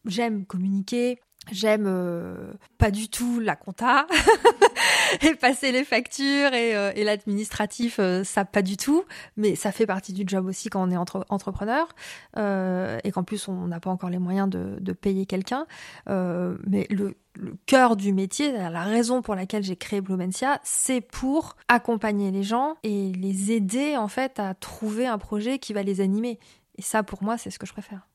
[0.06, 1.18] J'aime communiquer,
[1.52, 4.06] J'aime pas du tout la compta
[5.22, 9.04] et passer les factures et, euh, et l'administratif, euh, ça pas du tout.
[9.36, 11.88] Mais ça fait partie du job aussi quand on est entre, entrepreneur
[12.36, 15.66] euh, et qu'en plus on n'a pas encore les moyens de, de payer quelqu'un.
[16.06, 21.56] mais le, le cœur du métier, la raison pour laquelle j'ai créé Blumentia, c'est pour
[21.68, 26.00] accompagner les gens et les aider en fait à trouver un projet qui va les
[26.00, 26.38] animer.
[26.76, 28.06] Et ça, pour moi, c'est ce que je préfère.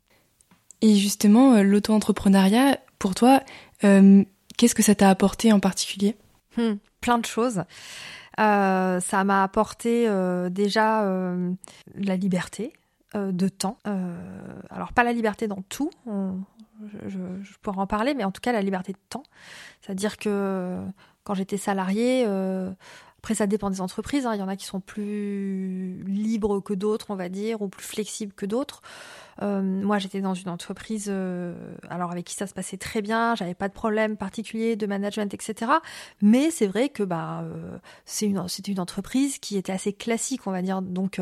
[0.82, 3.42] Et justement, l'auto-entrepreneuriat, pour toi,
[3.82, 6.15] qu'est-ce que ça t'a apporté en particulier?
[6.58, 7.63] Hmm, plein de choses.
[8.39, 11.52] Euh, ça m'a apporté euh, déjà euh,
[11.96, 12.74] la liberté
[13.15, 13.80] de temps.
[14.70, 18.52] alors pas la liberté dans tout, je, je, pourrais en parler, mais en tout cas
[18.52, 19.24] la liberté de temps.
[19.82, 20.78] C'est-à-dire que
[21.24, 22.26] quand j'étais salariée,
[23.18, 26.76] après ça dépend des entreprises, hein, il y en a qui sont plus libres que
[26.76, 28.84] d'autres, on va dire, ou plus flexibles que d'autres.
[29.41, 31.54] Euh, moi, j'étais dans une entreprise, euh,
[31.89, 35.34] alors avec qui ça se passait très bien, j'avais pas de problème particulier de management,
[35.34, 35.71] etc.
[36.21, 40.47] Mais c'est vrai que bah euh, c'est une c'était une entreprise qui était assez classique,
[40.47, 40.82] on va dire.
[40.82, 41.21] Donc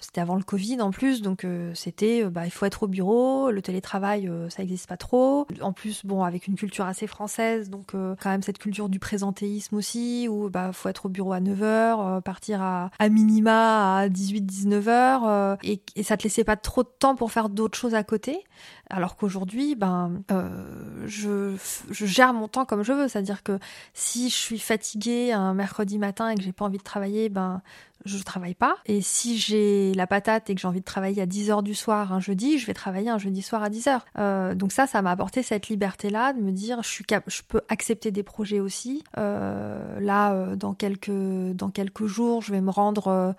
[0.00, 3.62] c'était avant le Covid en plus, donc c'était bah il faut être au bureau, le
[3.62, 5.46] télétravail ça existe pas trop.
[5.60, 9.76] En plus, bon avec une culture assez française, donc quand même cette culture du présentéisme
[9.76, 15.58] aussi, où bah faut être au bureau à 9h, partir à, à minima à 18-19h,
[15.62, 18.44] et, et ça te laissait pas trop de temps pour faire d'autres choses à côté,
[18.90, 21.56] alors qu'aujourd'hui, ben, euh, je,
[21.90, 23.08] je, gère mon temps comme je veux.
[23.08, 23.58] C'est-à-dire que
[23.94, 27.62] si je suis fatiguée un mercredi matin et que j'ai pas envie de travailler, ben,
[28.04, 28.76] je travaille pas.
[28.86, 31.74] Et si j'ai la patate et que j'ai envie de travailler à 10 heures du
[31.74, 34.04] soir un jeudi, je vais travailler un jeudi soir à 10 heures.
[34.18, 37.42] Euh, donc ça, ça m'a apporté cette liberté-là de me dire, je suis cap je
[37.46, 39.04] peux accepter des projets aussi.
[39.18, 43.32] Euh, là, euh, dans quelques dans quelques jours, je vais me rendre, euh,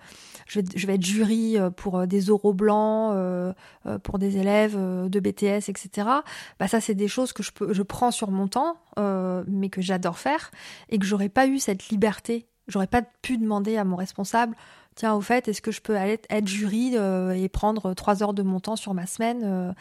[0.46, 3.14] je vais je vais être jury euh, pour des oraux blancs,
[4.02, 6.08] pour des élèves de BTS, etc.
[6.58, 8.76] Bah ça, c'est des choses que je peux, je prends sur mon temps,
[9.46, 10.50] mais que j'adore faire
[10.88, 14.56] et que j'aurais pas eu cette liberté J'aurais pas pu demander à mon responsable,
[14.94, 18.34] tiens, au fait, est-ce que je peux aller être jury euh, et prendre trois heures
[18.34, 19.72] de mon temps sur ma semaine euh,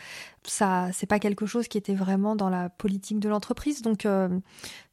[0.43, 3.81] Ça, c'est pas quelque chose qui était vraiment dans la politique de l'entreprise.
[3.81, 4.29] Donc, euh,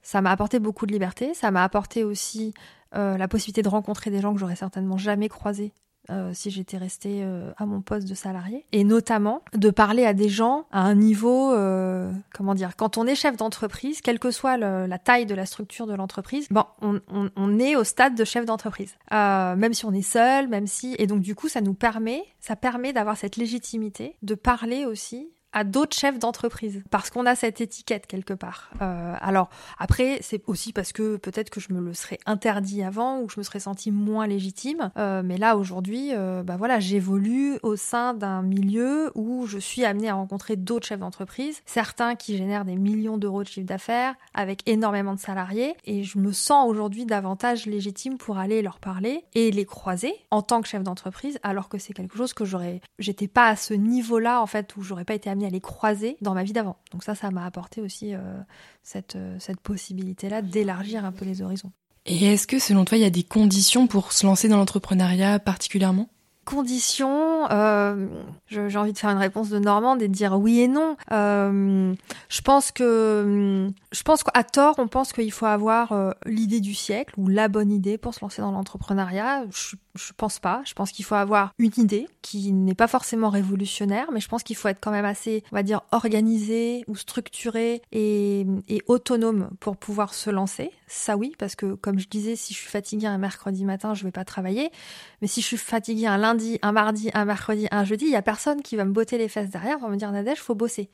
[0.03, 1.35] ça m'a apporté beaucoup de liberté.
[1.35, 2.55] Ça m'a apporté aussi
[2.93, 5.73] la possibilité de rencontrer des gens que j'aurais certainement jamais croisés
[6.09, 8.65] euh, si j'étais restée euh, à mon poste de salarié.
[8.73, 13.07] Et notamment de parler à des gens à un niveau, euh, comment dire, quand on
[13.07, 17.01] est chef d'entreprise, quelle que soit la taille de la structure de l'entreprise, bon, on,
[17.13, 18.97] on, on, est au stade de chef d'entreprise.
[19.11, 20.97] même si on est seul, même si...
[20.99, 25.31] Et donc du coup, ça nous permet, ça permet d'avoir cette légitimité de parler aussi
[25.53, 28.71] à d'autres chefs d'entreprise parce qu'on a cette étiquette quelque part.
[28.83, 33.21] Euh, alors après, c'est aussi parce que peut-être que je me le serais interdit avant
[33.21, 34.91] ou je me serais senti moins légitime.
[34.97, 39.85] Euh, mais là aujourd'hui, euh, bah voilà, j'évolue au sein d'un milieu où je suis
[39.85, 44.15] amenée à rencontrer d'autres chefs d'entreprise, certains qui génèrent des millions d'euros de chiffre d'affaires
[44.35, 49.25] avec énormément de salariés, et je me sens aujourd'hui davantage légitime pour aller leur parler
[49.35, 52.81] et les croiser en tant que chef d'entreprise, alors que c'est quelque chose que j'aurais,
[52.99, 56.17] j'étais pas à ce niveau-là en fait où j'aurais pas été amenée à les croiser
[56.21, 56.77] dans ma vie d'avant.
[56.93, 58.19] Donc ça, ça m'a apporté aussi euh,
[58.83, 61.73] cette, euh, cette possibilité-là d'élargir un peu les horizons.
[62.07, 65.39] Et est-ce que selon toi, il y a des conditions pour se lancer dans l'entrepreneuriat
[65.39, 66.09] particulièrement?
[66.51, 68.07] Conditions, euh,
[68.49, 70.97] j'ai envie de faire une réponse de Normande et de dire oui et non.
[71.13, 71.95] Euh,
[72.29, 76.75] je pense que, je pense qu'à tort, on pense qu'il faut avoir euh, l'idée du
[76.75, 79.45] siècle ou la bonne idée pour se lancer dans l'entrepreneuriat.
[79.51, 80.63] Je, je pense pas.
[80.65, 84.43] Je pense qu'il faut avoir une idée qui n'est pas forcément révolutionnaire, mais je pense
[84.43, 88.47] qu'il faut être quand même assez, on va dire, organisé ou structuré et,
[88.87, 90.71] autonome pour pouvoir se lancer.
[90.87, 94.05] Ça oui, parce que comme je disais, si je suis fatiguée un mercredi matin, je
[94.05, 94.71] vais pas travailler.
[95.21, 98.17] Mais si je suis fatiguée un lundi, un mardi, un mercredi, un jeudi, il y
[98.17, 100.91] a personne qui va me botter les fesses derrière, va me dire Nadège, faut bosser.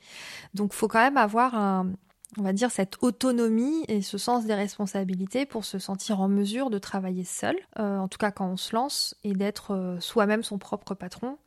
[0.53, 1.91] Donc faut quand même avoir un,
[2.37, 6.69] on va dire cette autonomie et ce sens des responsabilités pour se sentir en mesure
[6.69, 10.43] de travailler seul, euh, en tout cas quand on se lance, et d'être euh, soi-même
[10.43, 11.37] son propre patron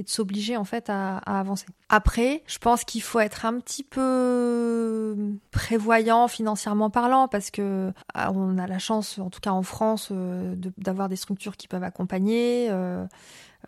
[0.00, 1.66] et de s'obliger en fait à, avancer.
[1.90, 5.14] Après, je pense qu'il faut être un petit peu
[5.50, 10.08] prévoyant financièrement parlant parce que ah, on a la chance, en tout cas en France,
[10.10, 12.68] euh, d'avoir des structures qui peuvent accompagner.
[12.70, 13.06] Euh,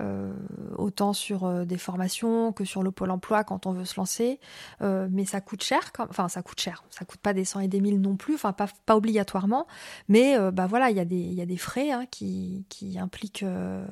[0.00, 0.32] euh,
[0.78, 4.40] autant sur des formations que sur le pôle emploi quand on veut se lancer,
[4.80, 5.92] mais ça coûte cher.
[5.98, 6.82] Enfin, ça coûte cher.
[6.88, 8.36] Ça coûte pas des cent et des mille non plus.
[8.36, 9.66] Enfin, pas, obligatoirement,
[10.08, 12.64] mais bah voilà, il y a des frais hein, qui
[12.98, 13.84] impliquent euh,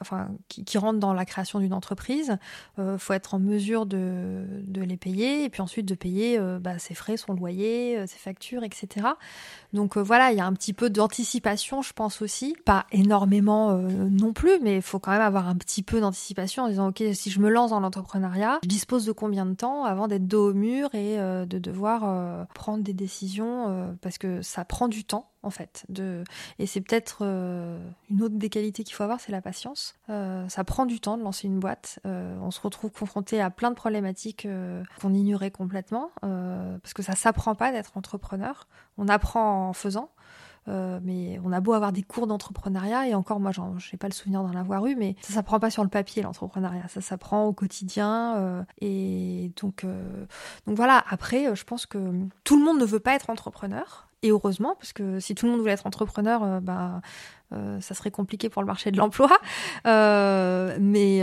[0.00, 2.36] enfin, qui, qui, rentrent dans la création d'une entreprise,
[2.78, 6.58] euh, faut être en mesure de, de, les payer et puis ensuite de payer euh,
[6.58, 9.06] bah, ses frais, son loyer, ses factures, etc.
[9.72, 14.32] Donc voilà, il y a un petit peu d'anticipation, je pense aussi, pas énormément non
[14.32, 17.30] plus, mais il faut quand même avoir un petit peu d'anticipation en disant ok, si
[17.30, 20.54] je me lance dans l'entrepreneuriat, je dispose de combien de temps avant d'être dos au
[20.54, 25.84] mur et de devoir prendre des décisions parce que ça prend du temps en fait.
[25.88, 26.24] De...
[26.58, 27.78] Et c'est peut-être euh,
[28.10, 29.94] une autre des qualités qu'il faut avoir, c'est la patience.
[30.10, 32.00] Euh, ça prend du temps de lancer une boîte.
[32.06, 34.46] Euh, on se retrouve confronté à plein de problématiques
[35.00, 38.66] qu'on ignorait complètement, parce que ça s'apprend pas d'être entrepreneur.
[38.96, 40.10] On apprend en faisant.
[40.66, 44.12] mais on a beau avoir des cours d'entrepreneuriat et encore moi je n'ai pas le
[44.12, 47.54] souvenir d'en avoir eu mais ça s'apprend pas sur le papier l'entrepreneuriat ça s'apprend au
[47.54, 49.86] quotidien et donc
[50.66, 51.98] donc voilà après je pense que
[52.44, 55.52] tout le monde ne veut pas être entrepreneur et heureusement, parce que si tout le
[55.52, 57.00] monde voulait être entrepreneur, euh, bah,
[57.52, 59.30] euh, ça serait compliqué pour le marché de l'emploi.
[59.86, 61.20] Euh, mais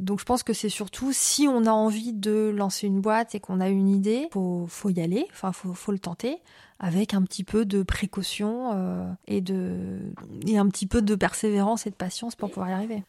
[0.00, 3.40] donc je pense que c'est surtout si on a envie de lancer une boîte et
[3.40, 5.26] qu'on a une idée, faut, faut y aller.
[5.32, 6.38] Enfin, faut, le tenter
[6.78, 9.98] avec un petit peu de précaution et de
[10.46, 13.02] et un petit peu de persévérance et de patience pour pouvoir y arriver.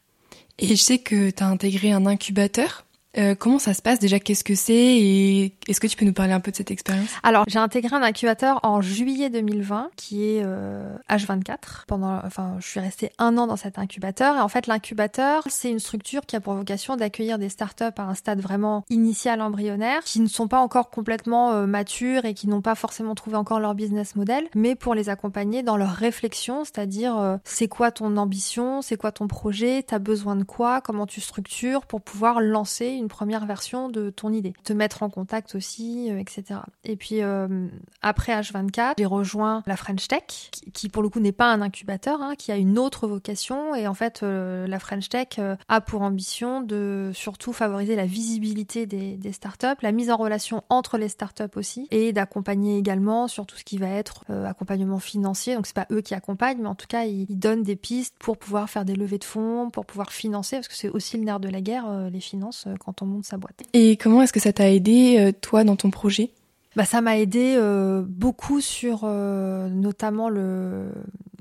[0.58, 2.86] Et je sais que tu as intégré un incubateur.
[3.18, 4.20] Euh, comment ça se passe déjà?
[4.20, 4.74] Qu'est-ce que c'est?
[4.74, 7.10] Et est-ce que tu peux nous parler un peu de cette expérience?
[7.24, 11.86] Alors, j'ai intégré un incubateur en juillet 2020 qui est euh, H24.
[11.88, 14.36] Pendant, enfin, je suis restée un an dans cet incubateur.
[14.36, 18.04] Et en fait, l'incubateur, c'est une structure qui a pour vocation d'accueillir des startups à
[18.04, 22.48] un stade vraiment initial, embryonnaire, qui ne sont pas encore complètement euh, matures et qui
[22.48, 26.64] n'ont pas forcément trouvé encore leur business model, mais pour les accompagner dans leur réflexion,
[26.64, 31.08] c'est-à-dire euh, c'est quoi ton ambition, c'est quoi ton projet, t'as besoin de quoi, comment
[31.08, 35.56] tu structures pour pouvoir lancer une première version de ton idée, te mettre en contact
[35.56, 36.62] aussi, euh, etc.
[36.84, 37.68] Et puis euh,
[38.02, 42.22] après H24, j'ai rejoint la French Tech, qui, pour le coup n'est pas un incubateur,
[42.22, 43.76] hein, qui a une autre vocation.
[43.76, 48.86] Et en fait, euh, la French Tech a pour ambition de surtout favoriser la visibilité
[48.86, 53.56] des, startups, la mise en relation entre les startups aussi, et d'accompagner également sur tout
[53.56, 55.56] ce qui va être accompagnement financier.
[55.56, 58.38] Donc c'est pas eux qui accompagnent, mais en tout cas ils, donnent des pistes pour
[58.38, 61.40] pouvoir faire des levées de fonds, pour pouvoir financer, parce que c'est aussi le nerf
[61.40, 62.68] de la guerre, les finances,
[63.02, 63.64] on monte sa boîte.
[63.74, 66.32] Et comment est-ce que ça t'a aidé, euh, toi, dans ton projet?
[66.76, 70.92] Bah, ça m'a aidé euh, beaucoup sur euh, notamment le,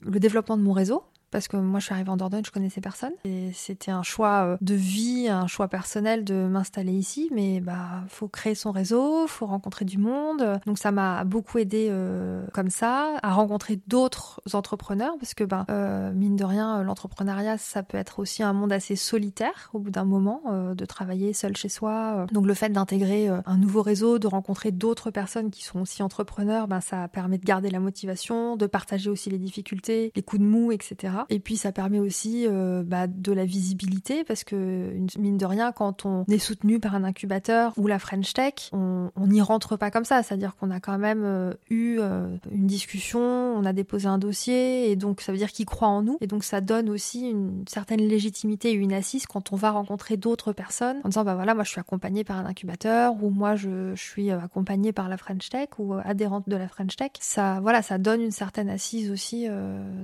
[0.02, 2.80] le développement de mon réseau parce que moi je suis arrivée en Dordogne, je connaissais
[2.80, 7.60] personne et c'était un choix euh, de vie, un choix personnel de m'installer ici, mais
[7.60, 10.60] bah faut créer son réseau, faut rencontrer du monde.
[10.66, 15.66] Donc ça m'a beaucoup aidé euh, comme ça à rencontrer d'autres entrepreneurs parce que bah
[15.70, 19.90] euh, mine de rien l'entrepreneuriat ça peut être aussi un monde assez solitaire au bout
[19.90, 22.26] d'un moment euh, de travailler seul chez soi.
[22.32, 26.68] Donc le fait d'intégrer un nouveau réseau, de rencontrer d'autres personnes qui sont aussi entrepreneurs,
[26.68, 30.46] bah ça permet de garder la motivation, de partager aussi les difficultés, les coups de
[30.46, 31.17] mou, etc.
[31.28, 35.72] Et puis ça permet aussi euh, bah, de la visibilité parce que mine de rien,
[35.72, 39.90] quand on est soutenu par un incubateur ou la French Tech, on n'y rentre pas
[39.90, 40.22] comme ça.
[40.22, 44.90] C'est-à-dire qu'on a quand même euh, eu euh, une discussion, on a déposé un dossier
[44.90, 46.18] et donc ça veut dire qu'ils croient en nous.
[46.20, 50.16] Et donc ça donne aussi une certaine légitimité et une assise quand on va rencontrer
[50.16, 53.56] d'autres personnes en disant bah voilà moi je suis accompagnée par un incubateur ou moi
[53.56, 57.10] je, je suis accompagnée par la French Tech ou adhérente de la French Tech.
[57.20, 59.46] Ça voilà ça donne une certaine assise aussi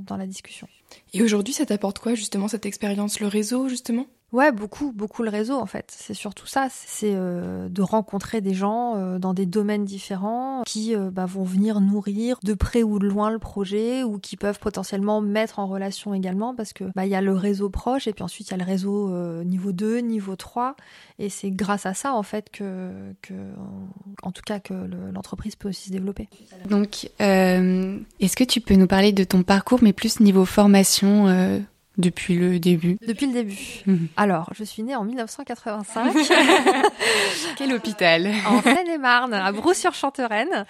[0.06, 0.68] dans la discussion.
[1.12, 4.06] Et aujourd'hui, ça t'apporte quoi justement cette expérience, le réseau justement?
[4.34, 5.94] Ouais, beaucoup, beaucoup le réseau en fait.
[5.96, 10.96] C'est surtout ça, c'est euh, de rencontrer des gens euh, dans des domaines différents qui
[10.96, 14.58] euh, bah, vont venir nourrir de près ou de loin le projet ou qui peuvent
[14.58, 18.24] potentiellement mettre en relation également parce que bah y a le réseau proche et puis
[18.24, 19.08] ensuite il y a le réseau
[19.44, 20.74] niveau 2, niveau 3
[21.20, 22.90] et c'est grâce à ça en fait que,
[23.22, 23.34] que
[24.24, 24.74] en tout cas que
[25.12, 26.28] l'entreprise peut aussi se développer.
[26.68, 31.62] Donc est-ce que tu peux nous parler de ton parcours mais plus niveau formation
[31.96, 33.82] depuis le début Depuis le début.
[33.86, 34.08] Mhm.
[34.16, 36.12] Alors, je suis née en 1985.
[37.56, 40.64] Quel hôpital En Seine-et-Marne, à Brou-sur-Chantereine.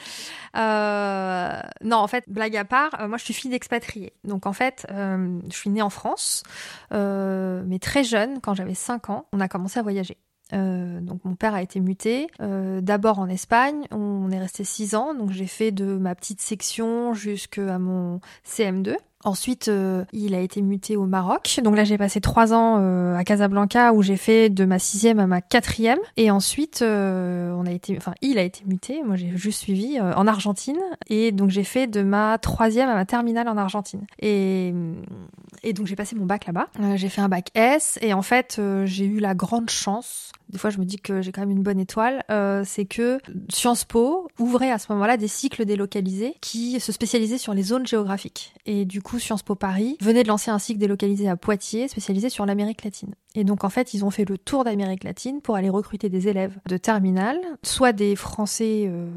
[0.57, 4.13] Euh, non, en fait, blague à part, euh, moi je suis fille d'expatriés.
[4.25, 6.43] Donc en fait, euh, je suis née en France,
[6.91, 10.19] mais très jeune, quand j'avais 5 ans, on a commencé à voyager.
[10.53, 12.29] donc mon père a été muté.
[12.39, 17.15] D'abord en Espagne, on est resté 6 ans, donc j'ai fait de ma petite section
[17.15, 18.97] jusqu'à mon CM2.
[19.25, 21.61] Ensuite, euh, il a été muté au Maroc.
[21.65, 25.19] Donc là, j'ai passé trois ans euh, à Casablanca où j'ai fait de ma sixième
[25.19, 25.99] à ma quatrième.
[26.19, 29.03] Et ensuite, euh, on a été, enfin, il a été muté.
[29.03, 30.79] Moi, j'ai juste suivi en Argentine.
[31.09, 34.03] Et donc, j'ai fait de ma troisième à ma terminale en Argentine.
[34.21, 34.75] Et,
[35.65, 36.69] et donc, j'ai passé mon bac là-bas.
[36.97, 37.99] j'ai fait un bac S.
[38.03, 41.33] Et en fait, j'ai eu la grande chance des fois je me dis que j'ai
[41.33, 45.29] quand même une bonne étoile, euh, c'est que Sciences Po ouvrait à ce moment-là des
[45.29, 48.55] cycles délocalisés qui se spécialisaient sur les zones géographiques.
[48.67, 52.29] Et du coup, Sciences Po Paris venait de lancer un cycle délocalisé à Poitiers spécialisé
[52.29, 53.15] sur l'Amérique latine.
[53.35, 56.29] Et donc en fait, ils ont fait le tour d'Amérique latine pour aller recruter des
[56.29, 59.09] élèves de terminale, soit des Français euh,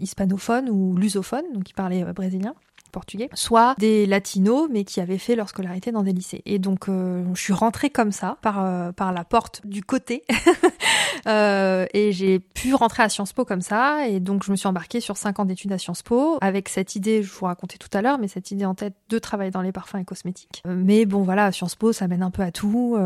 [0.00, 2.54] hispanophones ou lusophones, donc qui parlaient euh, brésilien,
[2.94, 6.42] portugais, soit des latinos, mais qui avaient fait leur scolarité dans des lycées.
[6.46, 10.24] Et donc, euh, je suis rentrée comme ça, par, euh, par la porte du côté,
[11.26, 14.68] euh, et j'ai pu rentrer à Sciences Po comme ça, et donc je me suis
[14.68, 17.88] embarquée sur 5 ans d'études à Sciences Po, avec cette idée, je vous racontais tout
[17.92, 20.62] à l'heure, mais cette idée en tête de travailler dans les parfums et cosmétiques.
[20.66, 22.96] mais bon, voilà, Sciences Po, ça mène un peu à tout,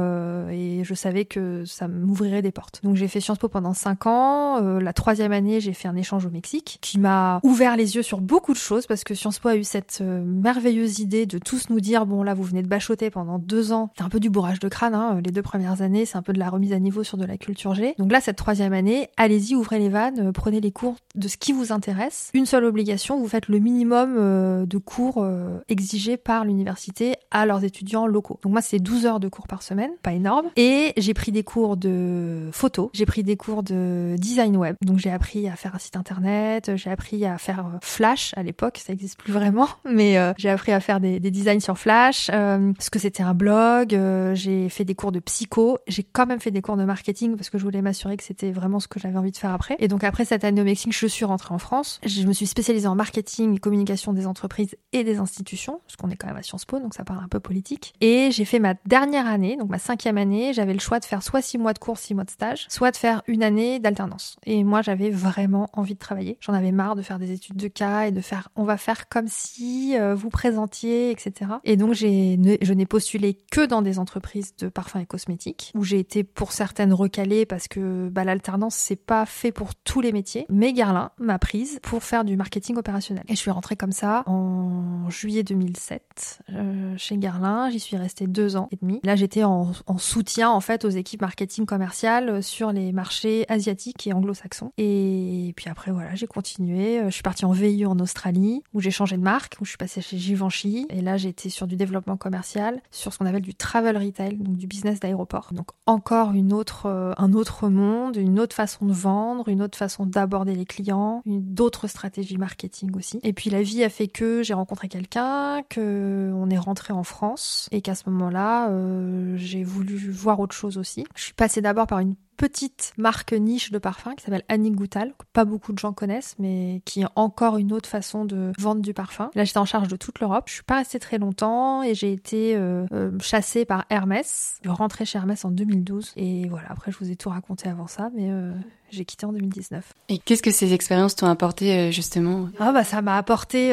[0.51, 2.80] et je savais que ça m'ouvrirait des portes.
[2.84, 6.26] Donc j'ai fait Sciences Po pendant 5 ans, la troisième année, j'ai fait un échange
[6.26, 9.49] au Mexique, qui m'a ouvert les yeux sur beaucoup de choses, parce que Sciences Po
[9.49, 12.62] a eu cette cette euh, merveilleuse idée de tous nous dire bon là vous venez
[12.62, 15.42] de bachoter pendant deux ans, c'est un peu du bourrage de crâne, hein, les deux
[15.42, 17.94] premières années c'est un peu de la remise à niveau sur de la culture G.
[17.96, 21.36] Donc là cette troisième année, allez-y ouvrez les vannes, euh, prenez les cours de ce
[21.36, 22.30] qui vous intéresse.
[22.34, 25.24] Une seule obligation, vous faites le minimum euh, de cours
[25.68, 28.40] exigés par l'université à leurs étudiants locaux.
[28.42, 31.44] Donc moi c'est 12 heures de cours par semaine, pas énorme, et j'ai pris des
[31.44, 35.76] cours de photo, j'ai pris des cours de design web, donc j'ai appris à faire
[35.76, 40.18] un site internet, j'ai appris à faire Flash à l'époque, ça existe plus vraiment, mais
[40.18, 43.34] euh, j'ai appris à faire des, des, designs sur Flash, euh, ce que c'était un
[43.34, 46.84] blog, euh, j'ai fait des cours de psycho, j'ai quand même fait des cours de
[46.84, 49.52] marketing parce que je voulais m'assurer que c'était vraiment ce que j'avais envie de faire
[49.52, 49.76] après.
[49.78, 52.00] Et donc après cette année au Mexique, je suis rentrée en France.
[52.04, 56.10] Je me suis spécialisée en marketing et communication des entreprises et des institutions, parce qu'on
[56.10, 57.94] est quand même à Sciences Po, donc ça parle un peu politique.
[58.00, 61.22] Et j'ai fait ma dernière année, donc ma cinquième année, j'avais le choix de faire
[61.22, 64.36] soit six mois de cours, six mois de stage, soit de faire une année d'alternance.
[64.44, 66.38] Et moi, j'avais vraiment envie de travailler.
[66.40, 69.08] J'en avais marre de faire des études de cas et de faire, on va faire
[69.08, 71.53] comme si euh, vous présentiez, etc.
[71.64, 75.84] Et donc j'ai, je n'ai postulé que dans des entreprises de parfums et cosmétiques où
[75.84, 80.12] j'ai été pour certaines recalée parce que bah, l'alternance c'est pas fait pour tous les
[80.12, 80.46] métiers.
[80.49, 83.24] Mais Garlin m'a prise pour faire du marketing opérationnel.
[83.28, 87.70] Et je suis rentrée comme ça en juillet 2007 euh, chez Garlin.
[87.70, 89.01] J'y suis restée deux ans et demi.
[89.05, 94.07] Là j'étais en, en, soutien en fait aux équipes marketing commercial sur les marchés asiatiques
[94.07, 94.72] et anglo-saxons.
[94.78, 97.03] Et puis après voilà j'ai continué.
[97.07, 99.78] Je suis partie en VIE en Australie où j'ai changé de marque où je suis
[99.78, 103.55] passée chez Givenchy et là j'étais sur du développement commercial, sur ce qu'on appelle du
[103.55, 105.51] travel retail, donc du business d'aéroport.
[105.53, 109.78] Donc encore une autre, euh, un autre monde, une autre façon de vendre, une autre
[109.78, 113.20] façon d'aborder les clients, une d'autres stratégies marketing aussi.
[113.22, 117.05] Et puis la vie a fait que j'ai rencontré quelqu'un, que on est rentré en
[117.05, 121.05] France et qu'à ce moment-là euh, j'ai voulu voir autre chose aussi.
[121.14, 125.12] Je suis passée d'abord par une petite marque niche de parfum qui s'appelle Annie Goutal,
[125.18, 128.80] que pas beaucoup de gens connaissent, mais qui est encore une autre façon de vendre
[128.80, 129.30] du parfum.
[129.34, 130.45] Là, j'étais en charge de toute l'Europe.
[130.47, 134.59] Je suis pas restée très longtemps et j'ai été euh, euh, chassée par Hermès.
[134.64, 136.68] Je rentrais chez Hermès en 2012 et voilà.
[136.70, 138.53] Après, je vous ai tout raconté avant ça, mais euh,
[138.91, 139.93] j'ai quitté en 2019.
[140.09, 142.49] Et qu'est-ce que ces expériences t'ont apporté justement?
[142.61, 143.68] Ah bah ça m'a apporté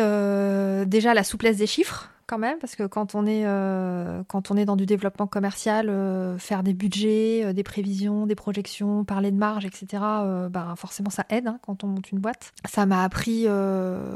[0.88, 4.58] déjà la souplesse des chiffres quand même parce que quand on est euh, quand on
[4.58, 9.32] est dans du développement commercial, euh, faire des budgets, euh, des prévisions, des projections, parler
[9.32, 10.04] de marge, etc.
[10.50, 12.54] ben forcément ça aide hein, quand on monte une boîte.
[12.66, 13.48] Ça m'a appris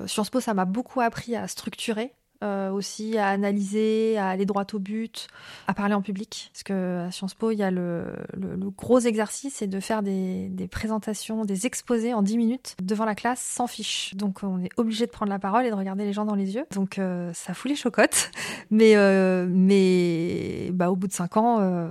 [0.07, 4.65] Sciences Po, ça m'a beaucoup appris à structurer euh, aussi à analyser, à aller droit
[4.73, 5.27] au but,
[5.67, 6.49] à parler en public.
[6.53, 9.79] Parce que à Sciences Po, il y a le, le, le gros exercice, c'est de
[9.79, 14.13] faire des, des, présentations, des exposés en 10 minutes devant la classe sans fiche.
[14.15, 16.55] Donc on est obligé de prendre la parole et de regarder les gens dans les
[16.55, 16.65] yeux.
[16.71, 18.31] Donc euh, ça fout les chocottes.
[18.71, 21.89] Mais, euh, mais bah, au bout de 5 ans, euh,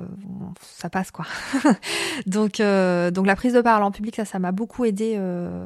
[0.60, 1.26] ça passe quoi.
[2.26, 5.18] donc, donc la prise de parole en public, ça, ça m'a beaucoup aidé.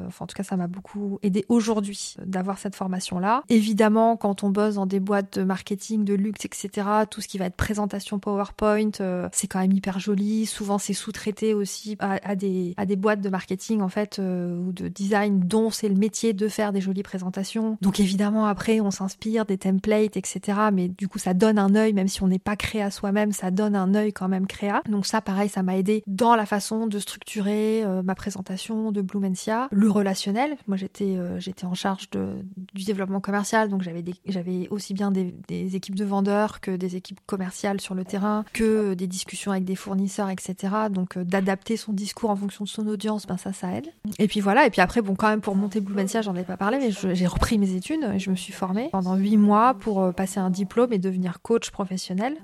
[0.07, 3.43] enfin, en tout cas, ça m'a beaucoup aidé aujourd'hui d'avoir cette formation-là.
[3.49, 7.37] Évidemment, quand on bosse dans des boîtes de marketing, de luxe, etc., tout ce qui
[7.37, 10.45] va être présentation PowerPoint, euh, c'est quand même hyper joli.
[10.45, 14.71] Souvent, c'est sous-traité aussi à, des, à des boîtes de marketing, en fait, euh, ou
[14.71, 17.77] de design, dont c'est le métier de faire des jolies présentations.
[17.81, 21.93] Donc, évidemment, après, on s'inspire des templates, etc., mais du coup, ça donne un œil,
[21.93, 24.81] même si on n'est pas créa soi-même, ça donne un œil quand même créa.
[24.89, 29.01] Donc, ça, pareil, ça m'a aidé dans la façon de structurer euh, ma présentation de
[29.01, 30.57] Blumencia, le relationnel.
[30.67, 32.35] Moi, j'étais en charge de,
[32.73, 35.33] du développement commercial, donc j'avais aussi bien des,
[35.75, 39.75] équipes de vendeurs que des équipes commerciales sur le terrain, que des discussions avec des
[39.75, 40.73] fournisseurs, etc.
[40.91, 43.87] Donc euh, d'adapter son discours en fonction de son audience, ben ça, ça aide.
[44.19, 44.65] Et puis voilà.
[44.65, 47.27] Et puis après, bon, quand même pour monter Blumencia, j'en ai pas parlé, mais j'ai
[47.27, 50.49] repris mes études et je me suis formée pendant huit mois pour euh, passer un
[50.49, 52.35] diplôme et devenir coach professionnel.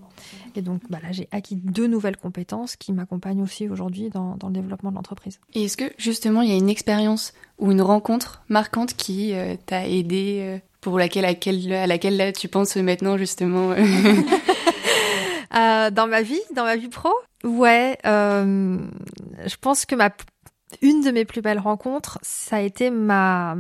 [0.56, 4.54] Et donc bah là, j'ai acquis deux nouvelles compétences qui m'accompagnent aussi aujourd'hui dans, le
[4.54, 5.40] développement de l'entreprise.
[5.54, 9.56] Et est-ce que justement, il y a une expérience ou une rencontre marquante qui euh,
[9.66, 13.72] t'a aidé pour laquelle à laquelle, à laquelle là, tu penses maintenant justement
[15.56, 17.14] euh, Dans ma vie, dans ma vie pro?
[17.44, 20.10] Ouais, je pense que ma
[20.82, 23.56] une de mes plus belles rencontres, ça a été ma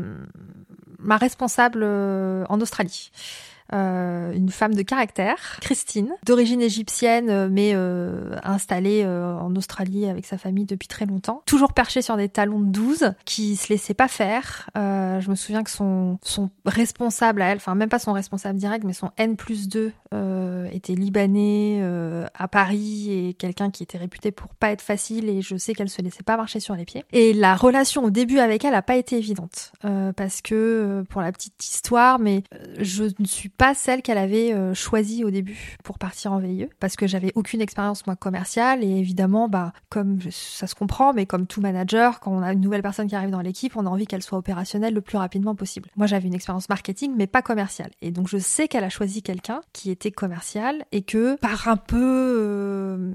[1.00, 3.12] ma responsable en Australie.
[3.74, 10.26] Euh, une femme de caractère, Christine, d'origine égyptienne euh, mais euh, installée en Australie avec
[10.26, 13.94] sa famille depuis très longtemps, toujours perchée sur des talons de 12, qui se laissait
[13.94, 14.70] pas faire.
[14.76, 18.84] je me souviens que son, son responsable à elle, enfin même pas son responsable direct,
[18.86, 19.92] mais son N plus 2
[20.72, 21.82] était libanais
[22.34, 25.90] à Paris et quelqu'un qui était réputé pour pas être facile et je sais qu'elle
[25.90, 27.04] se laissait pas marcher sur les pieds.
[27.12, 29.72] Et la relation au début avec elle a pas été évidente
[30.16, 32.44] parce que pour la petite histoire, mais
[32.80, 36.68] je ne suis pas celle qu'elle avait euh, choisie au début pour partir en VIE,
[36.80, 41.26] parce que j'avais aucune expérience moi commerciale et évidemment, bah comme ça se comprend, mais
[41.26, 43.90] comme tout manager, quand on a une nouvelle personne qui arrive dans l'équipe, on a
[43.90, 45.90] envie qu'elle soit opérationnelle le plus rapidement possible.
[45.96, 49.22] Moi, j'avais une expérience marketing, mais pas commerciale, et donc je sais qu'elle a choisi
[49.22, 50.40] quelqu'un qui était commercial
[50.92, 53.12] et que par un peu, euh...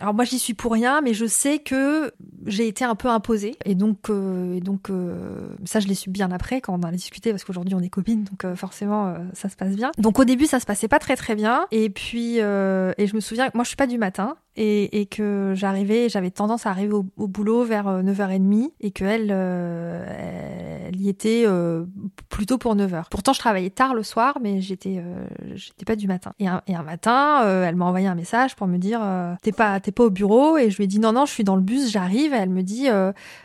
[0.00, 2.12] alors moi j'y suis pour rien, mais je sais que
[2.46, 4.60] j'ai été un peu imposée et donc euh,
[4.90, 7.88] euh, ça je l'ai su bien après quand on a discuté parce qu'aujourd'hui on est
[7.88, 9.90] copines, donc forcément ça se passe bien.
[9.98, 11.66] Donc au début, ça se passait pas très très bien.
[11.70, 15.54] Et puis, et je me souviens, moi je suis pas du matin et, et que
[15.56, 21.08] j'arrivais, j'avais tendance à arriver au, boulot vers 9h30 euh, et qu'elle euh, elle y
[21.08, 21.86] était euh,
[22.28, 23.04] plutôt pour 9h.
[23.10, 26.32] Pourtant, je travaillais tard le soir, mais j'étais euh, j'étais pas du matin.
[26.40, 29.00] Et un, et un matin, euh, elle m'a envoyé un message pour me dire
[29.42, 31.44] t'es pas t'es pas au bureau et je lui ai dit non non, je suis
[31.44, 32.34] dans le bus, j'arrive.
[32.34, 32.88] Et elle me dit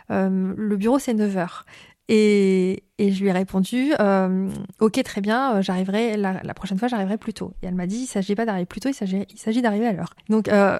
[0.09, 1.61] le bureau c'est 9h.
[2.07, 4.49] Et, et je lui ai répondu, euh,
[4.79, 7.53] ok, très bien, euh, j'arriverai la, la, prochaine fois, j'arriverai plus tôt.
[7.63, 10.13] Et elle m'a dit, il s'agit pas d'arriver plus tôt, il s'agit, d'arriver à l'heure.
[10.29, 10.77] Donc, euh,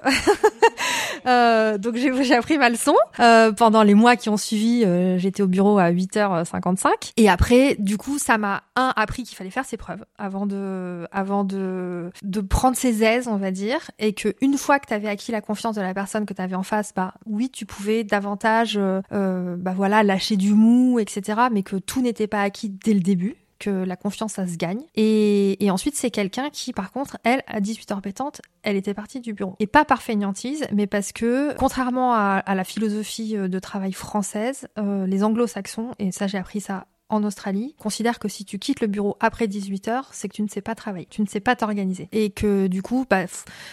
[1.26, 2.94] euh, donc j'ai, appris ma leçon.
[3.20, 7.12] Euh, pendant les mois qui ont suivi, euh, j'étais au bureau à 8h55.
[7.16, 11.06] Et après, du coup, ça m'a un appris qu'il fallait faire ses preuves avant de,
[11.12, 14.94] avant de, de prendre ses aises, on va dire, et que une fois que tu
[14.94, 17.66] avais acquis la confiance de la personne que tu avais en face, bah oui, tu
[17.66, 18.78] pouvais davantage,
[19.10, 21.40] bah voilà, lâcher du mou, etc.
[21.52, 24.82] Mais que tout n'était pas acquis dès le début que la confiance, ça se gagne.
[24.94, 29.32] Et, ensuite, c'est quelqu'un qui, par contre, elle, à 18h pétante, elle était partie du
[29.32, 29.56] bureau.
[29.60, 34.68] Et pas par feignantise, mais parce que, contrairement à, la philosophie euh, de travail française,
[34.78, 38.80] euh, les anglo-saxons, et ça j'ai appris ça en Australie considère que si tu quittes
[38.80, 41.40] le bureau après 18 heures, c'est que tu ne sais pas travailler, tu ne sais
[41.40, 42.08] pas t'organiser.
[42.12, 43.24] Et que du coup, bah,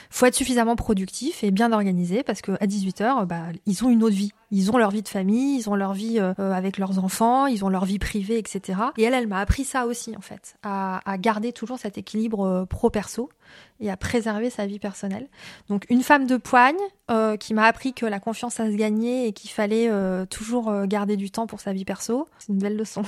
[0.10, 3.90] faut être suffisamment productif et bien organisé parce que à 18 heures, bah, ils ont
[3.90, 4.32] une autre vie.
[4.56, 7.66] Ils ont leur vie de famille, ils ont leur vie euh, avec leurs enfants, ils
[7.66, 8.80] ont leur vie privée, etc.
[9.00, 12.66] Et elle, elle m'a appris ça aussi, en fait, à, garder toujours cet équilibre euh,
[12.66, 13.32] pro-perso
[13.80, 15.28] et à préserver sa vie personnelle.
[15.70, 16.78] Donc une femme de poigne
[17.10, 19.90] euh, qui m'a appris que la confiance à se gagner et qu'il fallait
[20.28, 23.02] toujours garder du temps pour sa vie perso, c'est une belle leçon.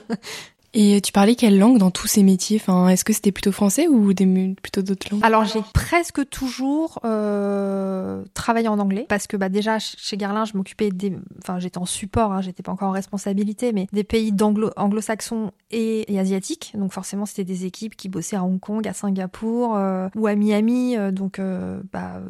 [0.74, 2.58] Et tu parlais quelle langue dans tous ces métiers?
[2.60, 5.20] Enfin, Est-ce que c'était plutôt français ou des, plutôt d'autres langues?
[5.22, 10.56] Alors j'ai presque toujours euh, travaillé en anglais parce que bah, déjà chez Garlin je
[10.56, 11.12] m'occupais des...
[11.38, 16.10] Enfin j'étais en support, hein, j'étais pas encore en responsabilité, mais des pays anglo-saxons et,
[16.12, 16.72] et, asiatiques.
[16.74, 20.34] Donc forcément c'était des équipes qui bossaient à Hong Kong, à Singapour euh, ou à
[20.34, 22.22] Miami, euh, donc euh, bah,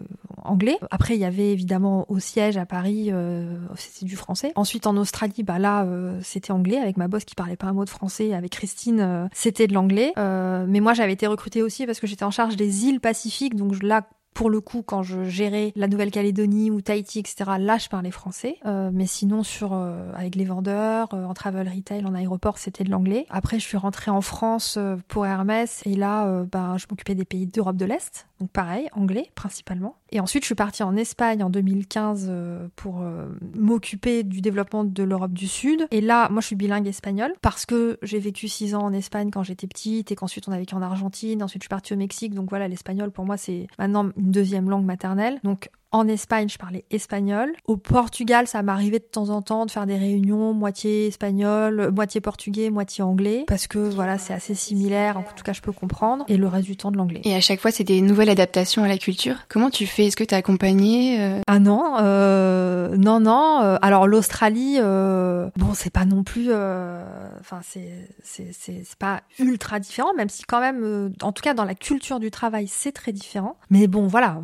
[0.42, 0.78] anglais.
[0.90, 4.52] Après il y avait évidemment au siège à Paris, euh, c'était du français.
[4.56, 5.86] Ensuite en Australie, bah là
[6.22, 9.66] c'était anglais avec ma boss qui parlait pas un mot de français avec Christine, c'était
[9.66, 10.12] de l'anglais.
[10.16, 13.82] mais moi, j'avais été recrutée aussi parce que j'étais en charge des îles Pacifiques, donc
[13.82, 14.02] là,
[14.34, 18.56] pour le coup, quand je gérais la Nouvelle-Calédonie ou Tahiti, etc., là, je parlais français.
[18.64, 22.84] Euh, mais sinon, sur euh, avec les vendeurs, euh, en travel retail, en aéroport, c'était
[22.84, 23.26] de l'anglais.
[23.30, 24.78] Après, je suis rentrée en France
[25.08, 28.26] pour Hermès et là, ben, je m'occupais des pays d'Europe de l'Est.
[28.42, 29.94] Donc pareil, anglais principalement.
[30.10, 32.32] Et ensuite, je suis partie en Espagne en 2015
[32.74, 33.00] pour
[33.54, 35.86] m'occuper du développement de l'Europe du Sud.
[35.92, 39.30] Et là, moi, je suis bilingue espagnol parce que j'ai vécu six ans en Espagne
[39.30, 41.40] quand j'étais petite et qu'ensuite on a vécu en Argentine.
[41.40, 42.34] Ensuite, je suis partie au Mexique.
[42.34, 45.38] Donc voilà, l'espagnol pour moi, c'est maintenant une deuxième langue maternelle.
[45.44, 47.52] Donc en Espagne, je parlais espagnol.
[47.66, 52.20] Au Portugal, ça m'arrivait de temps en temps de faire des réunions moitié espagnol, moitié
[52.20, 55.18] portugais, moitié anglais, parce que voilà, c'est assez similaire.
[55.18, 56.24] En tout cas, je peux comprendre.
[56.28, 57.20] Et le reste du temps de l'anglais.
[57.24, 59.36] Et à chaque fois, c'est des nouvelles adaptations à la culture.
[59.48, 60.06] Comment tu fais?
[60.06, 61.40] Est-ce que tu as accompagné euh?
[61.46, 63.60] Ah non, euh, non, non.
[63.62, 70.28] Euh, alors l'Australie, bon, c'est pas non plus, enfin, c'est c'est pas ultra différent, même
[70.28, 73.56] si quand même, en tout cas dans la culture du travail, c'est très différent.
[73.70, 74.40] Mais bon, voilà,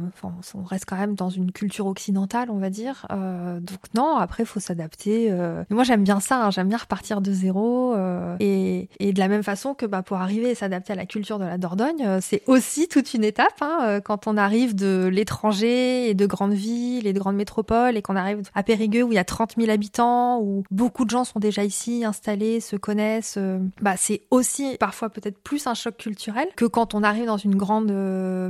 [0.55, 3.07] on reste quand même dans une une culture occidentale, on va dire.
[3.11, 5.28] Euh, donc non, après faut s'adapter.
[5.30, 5.64] Euh.
[5.70, 6.51] Moi j'aime bien ça, hein.
[6.51, 7.95] j'aime bien repartir de zéro.
[7.95, 11.07] Euh, et, et, de la même façon que bah, pour arriver et s'adapter à la
[11.07, 13.61] culture de la Dordogne, euh, c'est aussi toute une étape.
[13.61, 17.97] Hein, euh, quand on arrive de l'étranger et de grandes villes et de grandes métropoles
[17.97, 21.11] et qu'on arrive à Périgueux où il y a 30 000 habitants, où beaucoup de
[21.11, 23.39] gens sont déjà ici, installés, se connaissent,
[23.80, 27.57] bah c'est aussi parfois peut-être plus un choc culturel que quand on arrive dans une
[27.57, 27.91] grande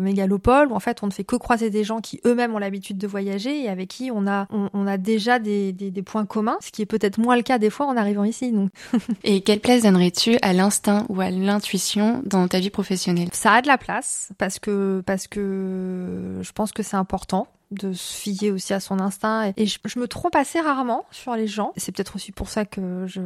[0.01, 2.78] mégalopole où en fait on ne fait que croiser des gens qui eux-mêmes ont l'habitude
[2.81, 6.71] de voyager et avec qui on a, on, a déjà des, des, points communs, ce
[6.71, 8.53] qui est peut-être moins le cas des fois en arrivant ici.
[8.53, 8.71] Donc.
[9.25, 13.29] et quelle place donnerais-tu à l'instinct ou à l'intuition dans ta vie professionnelle?
[13.33, 17.93] Ça a de la place parce que, parce que je pense que c'est important de
[17.93, 19.53] se fier aussi à son instinct.
[19.57, 21.73] Et, je, me trompe assez rarement sur les gens.
[21.77, 23.21] C'est peut-être aussi pour ça que je,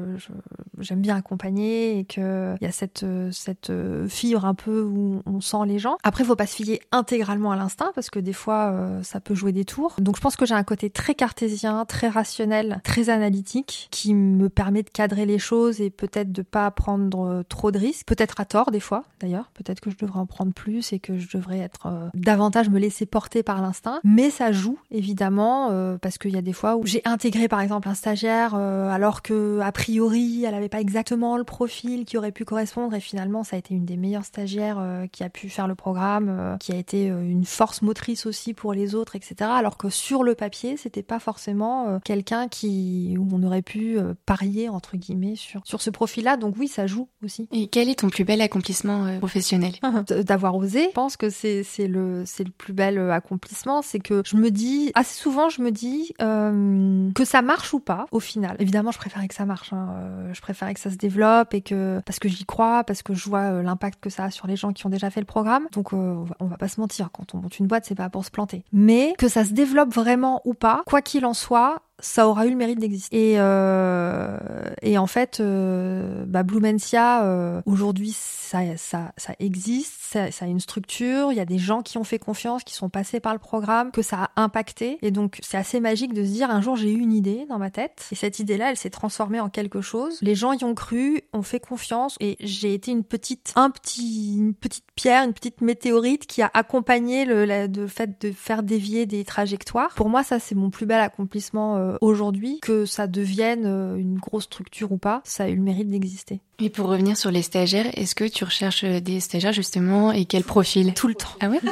[0.79, 3.73] j'aime bien accompagner et qu'il y a cette, cette
[4.09, 5.97] fibre un peu où on sent les gens.
[6.03, 9.35] Après, faut pas se fier intégralement à l'instinct parce que des fois, euh, ça peut
[9.35, 9.95] jouer des tours.
[9.99, 14.49] Donc, je pense que j'ai un côté très cartésien, très rationnel, très analytique qui me
[14.49, 18.07] permet de cadrer les choses et peut-être de pas prendre trop de risques.
[18.07, 19.51] Peut-être à tort, des fois, d'ailleurs.
[19.55, 22.79] Peut-être que je devrais en prendre plus et que je devrais être euh, davantage me
[22.79, 24.01] laisser porter par l'instinct.
[24.05, 27.61] Mais ça joue évidemment euh, parce qu'il y a des fois où j'ai intégré par
[27.61, 32.19] exemple un stagiaire euh, alors que a priori elle avait pas exactement le profil qui
[32.19, 35.29] aurait pu correspondre et finalement ça a été une des meilleures stagiaires euh, qui a
[35.29, 39.35] pu faire le programme, qui a été une force motrice aussi pour les autres, etc.
[39.41, 44.69] Alors que sur le papier c'était pas forcément quelqu'un qui où on aurait pu parier
[44.69, 46.37] entre guillemets sur sur ce profil-là.
[46.37, 47.49] Donc oui ça joue aussi.
[47.53, 49.75] Et quel est ton plus bel accomplissement professionnel?
[50.25, 50.85] D'avoir osé.
[50.89, 54.51] Je pense que c'est c'est le c'est le plus bel accomplissement, c'est que je me
[54.51, 58.57] dis, assez souvent, je me dis euh, que ça marche ou pas, au final.
[58.59, 59.73] Évidemment, je préférais que ça marche.
[59.73, 59.89] Hein.
[59.97, 63.15] Euh, je préférais que ça se développe et que parce que j'y crois, parce que
[63.15, 65.27] je vois euh, l'impact que ça a sur les gens qui ont déjà fait le
[65.27, 65.67] programme.
[65.73, 67.11] Donc, on va pas se mentir.
[67.13, 68.65] Quand on monte une boîte, c'est pas pour se planter.
[68.73, 72.51] Mais que ça se développe vraiment ou pas, quoi qu'il en soit, ça aura eu
[72.51, 73.33] le mérite d'exister.
[73.33, 74.37] Et, euh,
[74.83, 80.61] et en fait, euh, bah, euh, aujourd'hui, ça, ça, ça existe, ça, ça, a une
[80.61, 83.39] structure, il y a des gens qui ont fait confiance, qui sont passés par le
[83.39, 84.99] programme, que ça a impacté.
[85.03, 87.59] Et donc, c'est assez magique de se dire, un jour, j'ai eu une idée dans
[87.59, 90.19] ma tête, et cette idée-là, elle s'est transformée en quelque chose.
[90.21, 94.35] Les gens y ont cru, ont fait confiance, et j'ai été une petite, un petit,
[94.37, 99.07] une petite pierre, une petite météorite qui a accompagné le, le fait de faire dévier
[99.07, 99.95] des trajectoires.
[99.95, 104.19] Pour moi, ça, c'est mon plus bel accomplissement euh, aujourd'hui, que ça devienne euh, une
[104.19, 106.41] grosse structure ou pas, ça a eu le mérite d'exister.
[106.61, 110.45] Et pour revenir sur les stagiaires, est-ce que tu recherches des stagiaires justement et quel
[110.45, 110.95] profil?
[110.95, 111.35] Tout le temps.
[111.41, 111.61] Ah ouais?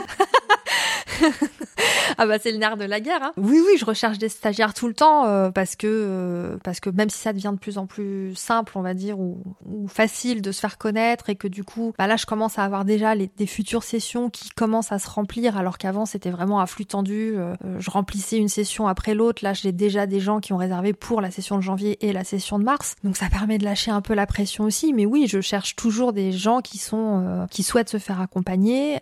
[2.19, 3.23] Ah bah c'est le nerf de la guerre.
[3.23, 3.33] Hein.
[3.37, 6.91] Oui oui, je recherche des stagiaires tout le temps euh, parce que euh, parce que
[6.91, 10.43] même si ça devient de plus en plus simple, on va dire, ou, ou facile
[10.43, 13.15] de se faire connaître et que du coup, bah là je commence à avoir déjà
[13.15, 16.87] les, des futures sessions qui commencent à se remplir alors qu'avant c'était vraiment à flux
[16.87, 17.35] tendu.
[17.37, 19.43] Euh, je remplissais une session après l'autre.
[19.45, 22.25] Là j'ai déjà des gens qui ont réservé pour la session de janvier et la
[22.25, 22.97] session de mars.
[23.05, 24.80] Donc ça permet de lâcher un peu la pression aussi.
[24.95, 28.99] Mais oui, je cherche toujours des gens qui sont qui souhaitent se faire accompagner.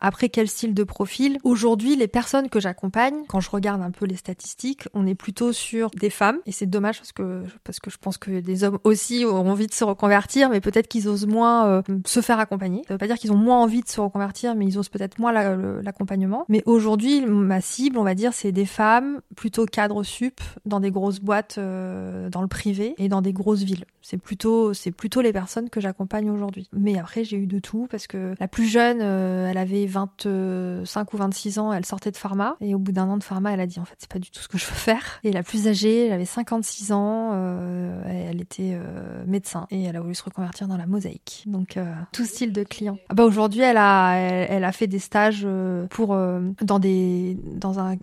[0.00, 4.06] après quel style de profil Aujourd'hui, les personnes que j'accompagne, quand je regarde un peu
[4.06, 6.38] les statistiques, on est plutôt sur des femmes.
[6.46, 9.66] Et c'est dommage parce que, parce que je pense que des hommes aussi ont envie
[9.66, 12.82] de se reconvertir, mais peut-être qu'ils osent moins euh, se faire accompagner.
[12.88, 15.18] Ça veut pas dire qu'ils ont moins envie de se reconvertir, mais ils osent peut-être
[15.18, 16.44] moins l'accompagnement.
[16.48, 20.90] Mais aujourd'hui, ma cible, on va dire, c'est des femmes plutôt cadres sup dans des
[20.90, 23.84] grosses boîtes euh, dans le privé et dans des grosses villes.
[24.02, 26.68] C'est plutôt, c'est plutôt les personnes que j'accompagne aujourd'hui.
[26.74, 31.14] Mais après, j'ai eu de tout parce que la plus jeune, euh, elle avait 25
[31.14, 33.60] ou 26 ans, elle sortait de pharma et au bout d'un an de pharma, elle
[33.60, 35.18] a dit en fait, c'est pas du tout ce que je veux faire.
[35.24, 39.96] Et la plus âgée, elle avait 56 ans, euh, elle était euh, médecin et elle
[39.96, 41.44] a voulu se reconvertir dans la mosaïque.
[41.46, 41.78] Donc
[42.12, 42.98] tout style de client.
[43.08, 45.46] Ah bah aujourd'hui, elle a, elle, a fait des stages
[45.88, 47.96] pour dans des, dans un,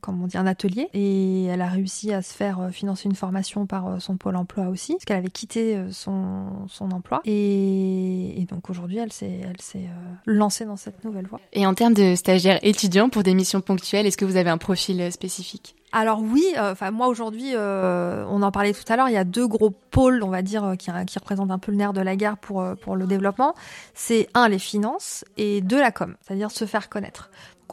[0.00, 3.66] comment on dit, un atelier et elle a réussi à se faire financer une formation
[3.66, 5.90] par son pôle emploi aussi, parce qu'elle avait quitté euh,
[6.40, 7.20] son, son emploi.
[7.24, 11.40] Et, donc aujourd'hui, elle s'est, elle s'est euh, lancée dans cette nouvelle voie.
[11.52, 14.58] Et en termes de stagiaires étudiants pour des missions ponctuelles, est-ce que vous avez un
[14.58, 15.76] profil euh, spécifique?
[15.92, 19.48] Alors oui, enfin moi aujourd'hui, on en parlait tout à l'heure, il y a deux
[19.48, 22.36] gros pôles, on va dire, qui, qui représentent un peu le nerf de la guerre
[22.36, 23.56] pour pour le développement.
[23.92, 27.28] C'est un les finances et deux la com, c'est-à-dire se faire connaître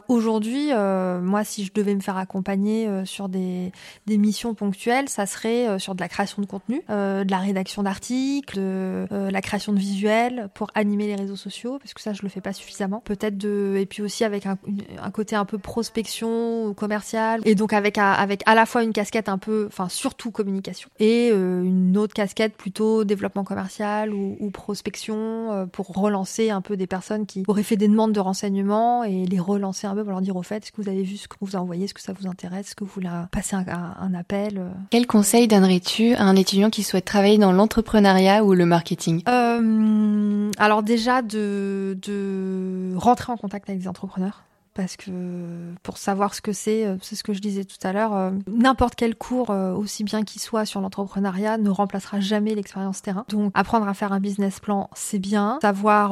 [0.08, 3.72] aujourd'hui, euh, moi, si je devais me faire accompagner euh, sur des,
[4.06, 7.82] des, missions ponctuelles, ça serait euh, sur de la création de contenu, de la rédaction
[7.82, 12.22] d'articles, de la création de visuels pour animer les réseaux sociaux, parce que ça, je
[12.22, 13.00] le fais pas suffisamment.
[13.04, 14.56] Peut-être de, et puis aussi avec un,
[15.00, 18.92] un côté un peu prospection ou commercial, et donc avec avec à la fois une
[18.92, 24.50] casquette un peu, enfin surtout communication, et une autre casquette plutôt développement commercial ou, ou
[24.50, 29.26] prospection pour relancer un peu des personnes qui auraient fait des demandes de renseignements et
[29.26, 31.28] les relancer un peu pour leur dire au fait, est-ce que vous avez vu ce
[31.28, 34.14] qu'on vous a envoyé, est-ce que ça vous intéresse, est-ce que vous voulez passer un,
[34.14, 34.70] appel euh?
[34.90, 39.22] Quel conseil donnerais-tu à un étudiant qui souhaite travailler dans l'entrepreneuriat ou le marketing?
[39.28, 44.44] Euh, Alors déjà de, de rentrer en contact avec des entrepreneurs
[44.78, 45.10] parce que
[45.82, 48.30] pour savoir ce que c'est, euh, c'est ce que je disais tout à l'heure, euh,
[48.46, 53.24] n'importe quel cours, euh, aussi bien qu'il soit sur l'entrepreneuriat, ne remplacera jamais l'expérience terrain.
[53.28, 55.58] Donc apprendre à faire un business plan, c'est bien.
[55.62, 56.10] Savoir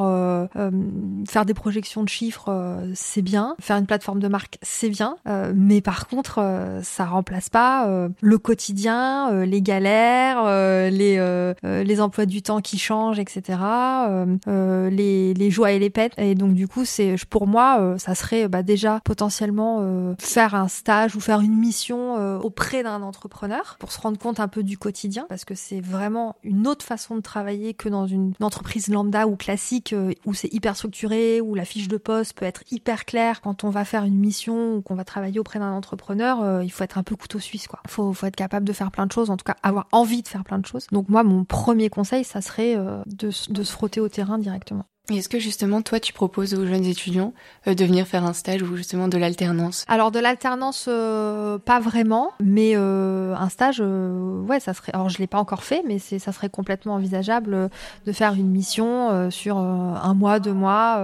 [1.29, 3.55] faire des projections de chiffres, c'est bien.
[3.61, 5.15] Faire une plateforme de marque, c'est bien.
[5.55, 6.41] mais par contre,
[6.83, 7.87] ça remplace pas
[8.19, 10.43] le quotidien, les galères,
[10.91, 13.59] les les emplois du temps qui changent, etc.
[14.45, 16.11] les les joies et les peines.
[16.17, 20.55] Et donc du coup, c'est pour moi, ça serait bah, bah, déjà potentiellement euh, faire
[20.55, 24.47] un stage ou faire une mission euh, auprès d'un entrepreneur pour se rendre compte un
[24.47, 28.33] peu du quotidien parce que c'est vraiment une autre façon de travailler que dans une,
[28.41, 32.45] entreprise lambda ou classique euh, où c'est hyper structuré, où la fiche de poste peut
[32.45, 33.41] être hyper claire.
[33.41, 36.83] Quand on va faire une mission ou qu'on va travailler auprès d'un entrepreneur, il faut
[36.83, 37.79] être un peu couteau suisse quoi.
[37.87, 40.27] Faut, faut être capable de faire plein de choses, en tout cas avoir envie de
[40.27, 40.87] faire plein de choses.
[40.91, 44.85] Donc moi mon premier conseil ça serait de, de se frotter au terrain directement.
[45.15, 47.33] Est-ce que justement, toi, tu proposes aux jeunes étudiants
[47.65, 49.85] euh, de venir faire un stage ou justement de l'alternance?
[49.87, 54.91] Alors de l'alternance, euh, pas vraiment, mais euh, un stage, ouais, ça serait.
[54.93, 57.69] Alors je l'ai pas encore fait, mais c'est, ça serait complètement envisageable
[58.05, 61.03] de faire une mission sur un mois, deux mois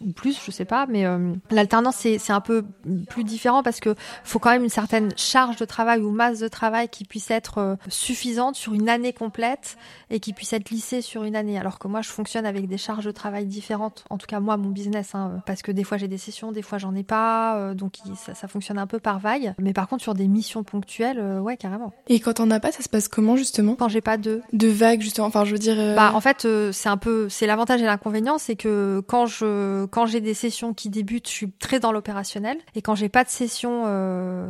[0.00, 0.86] ou plus, je sais pas.
[0.86, 1.04] Mais
[1.50, 2.64] l'alternance, c'est, c'est un peu
[3.08, 3.94] plus différent parce que
[4.24, 7.76] faut quand même une certaine charge de travail ou masse de travail qui puisse être
[7.88, 9.76] suffisante sur une année complète
[10.10, 11.58] et qui puisse être lissée sur une année.
[11.58, 14.04] Alors que moi, je fonctionne avec des charges de travail différentes.
[14.10, 16.62] En tout cas, moi, mon business, hein, parce que des fois j'ai des sessions, des
[16.62, 19.54] fois j'en ai pas, euh, donc ça, fonctionne un peu par vague.
[19.58, 21.92] Mais par contre, sur des missions ponctuelles, euh, ouais, carrément.
[22.08, 23.74] Et quand on a pas, ça se passe comment justement?
[23.74, 25.26] Quand j'ai pas de de vagues justement.
[25.26, 25.78] Enfin, je veux dire.
[25.78, 29.84] Euh, bah, en fait, c'est un peu, c'est l'avantage et l'inconvénient, c'est que quand je,
[29.86, 33.24] quand j'ai des sessions qui débutent, je suis très dans l'opérationnel, et quand j'ai pas
[33.24, 33.70] de session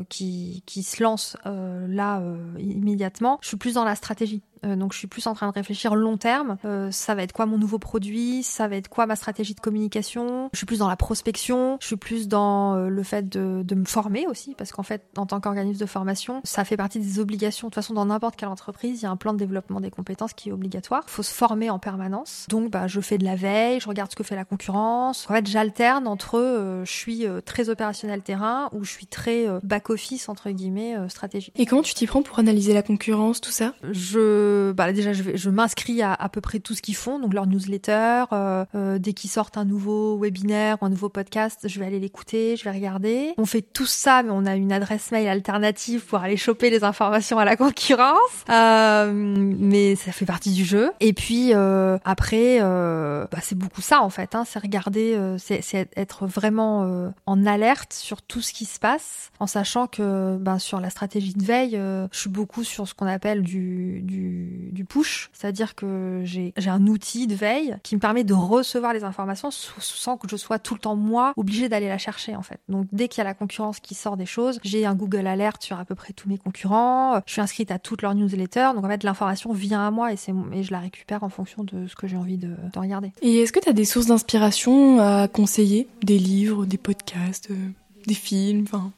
[0.09, 2.23] qui qui se lance là
[2.59, 4.43] immédiatement, je suis plus dans la stratégie.
[4.65, 6.57] Euh, donc je suis plus en train de réfléchir long terme.
[6.65, 8.43] Euh, ça va être quoi mon nouveau produit?
[8.43, 10.51] Ça va être quoi ma stratégie de communication?
[10.53, 11.79] Je suis plus dans la prospection.
[11.81, 15.03] Je suis plus dans euh, le fait de, de, me former aussi, parce qu'en fait,
[15.17, 17.69] en tant qu'organisme de formation, ça fait partie des obligations.
[17.69, 19.91] De toute façon, dans n'importe quelle entreprise, il y a un plan de développement des
[19.91, 21.03] compétences qui est obligatoire.
[21.07, 22.47] Il faut se former en permanence.
[22.49, 25.27] Donc, bah, je fais de la veille, je regarde ce que fait la concurrence.
[25.31, 30.29] En fait, j'alterne entre je suis très opérationnel terrain ou je suis très back office
[30.29, 31.53] entre guillemets stratégie.
[31.57, 33.75] Et comment tu t'y prends pour analyser la concurrence, tout ça?
[33.91, 37.35] Je bah, déjà, je, je m'inscris à à peu près tout ce qu'ils font, donc
[37.35, 38.25] leur newsletter.
[38.33, 41.99] Euh, euh, dès qu'ils sortent un nouveau webinaire ou un nouveau podcast, je vais aller
[41.99, 43.35] l'écouter, je vais regarder.
[43.39, 46.85] On fait tout ça, mais on a une adresse mail alternative pour aller choper les
[46.85, 48.45] informations à la concurrence.
[48.49, 50.91] Euh, mais ça fait partie du jeu.
[51.01, 54.35] Et puis euh, après, euh, bah, c'est beaucoup ça en fait.
[54.35, 59.31] Hein, c'est regarder, euh, c'est être vraiment en alerte sur tout ce qui se passe,
[59.39, 61.73] en sachant que bah, sur la stratégie de veille,
[62.13, 64.40] je suis beaucoup sur ce qu'on appelle du, du
[64.73, 69.05] du, push, c'est-à-dire que j'ai un outil de veille qui me permet de recevoir les
[69.05, 72.61] informations sans que je sois tout le temps moi obligée d'aller la chercher en fait.
[72.69, 75.63] Donc dès qu'il y a la concurrence qui sort des choses, j'ai un Google Alert
[75.63, 78.85] sur à peu près tous mes concurrents, je suis inscrite à toutes leurs newsletters, donc
[78.85, 80.17] en fait l'information vient à moi et,
[80.53, 83.13] et je la récupère en fonction de ce que j'ai envie de, de, regarder.
[83.23, 85.89] Et est-ce que tu as des sources d'inspiration à conseiller?
[86.03, 87.69] Des livres, des podcasts, euh,
[88.07, 88.93] des films, enfin?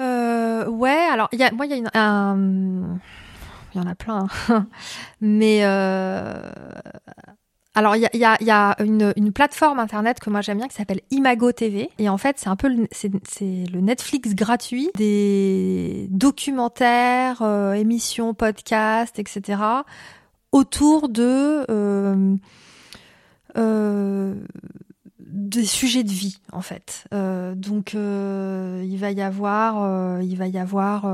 [0.00, 2.98] Euh, ouais, alors y a, moi il y a une, un
[3.74, 4.26] il y en a plein.
[4.48, 4.66] Hein.
[5.20, 5.62] Mais
[7.78, 11.90] alors, il y a, une, plateforme internet que moi j'aime bien qui s'appelle Imago TV.
[11.98, 18.34] Et en fait, c'est un peu le, c'est, le Netflix gratuit des documentaires, euh, émissions,
[18.34, 19.62] podcasts, etc.
[20.50, 22.34] autour de euh,
[23.56, 24.34] euh,
[25.28, 27.04] des sujets de vie en fait.
[27.12, 31.06] Euh, donc euh, il va y avoir, euh, il va y avoir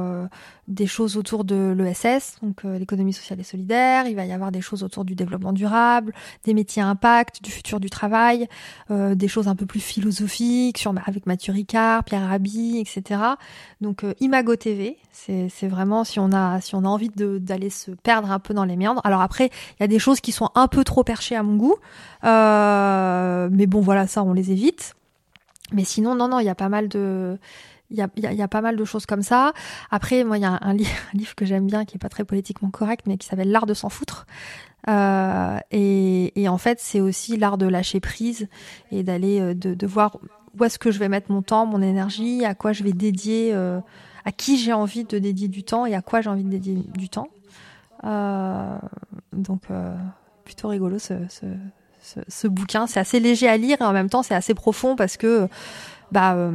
[0.69, 4.07] des choses autour de l'ESS, donc l'économie sociale et solidaire.
[4.07, 6.13] Il va y avoir des choses autour du développement durable,
[6.45, 8.49] des métiers à impact, du futur du travail,
[8.91, 13.21] des choses un peu plus philosophiques sur avec Mathieu Ricard, Pierre Rabhi, etc.
[13.81, 18.31] Donc Imago TV, c'est vraiment si on a si on a envie d'aller se perdre
[18.31, 19.03] un peu dans les méandres.
[19.05, 21.57] Alors après, il y a des choses qui sont un peu trop perchées à mon
[21.57, 21.77] goût,
[22.23, 24.95] mais bon voilà ça, on les évite.
[25.73, 27.39] Mais sinon, non, non, il y a pas mal de,
[27.97, 29.53] y a, y a, pas mal de choses comme ça.
[29.91, 32.71] Après, moi, il y a un, livre que j'aime bien, qui est pas très politiquement
[32.71, 34.27] correct, mais qui s'appelle L'art de s'en foutre.
[34.89, 38.49] Euh, et, en fait, c'est aussi l'art de lâcher prise
[38.91, 40.19] et d'aller, euh, de, voir
[40.59, 43.51] où est-ce que je vais mettre mon temps, mon énergie, à quoi je vais dédier,
[43.55, 43.81] euh,
[44.25, 46.77] à qui j'ai envie de dédier du temps et à quoi j'ai envie de dédier
[46.97, 47.29] du temps.
[48.03, 49.63] donc,
[50.45, 52.87] plutôt rigolo ce, bouquin.
[52.87, 55.49] C'est assez léger à lire et en même temps c'est assez profond parce que
[56.15, 56.53] bah euh,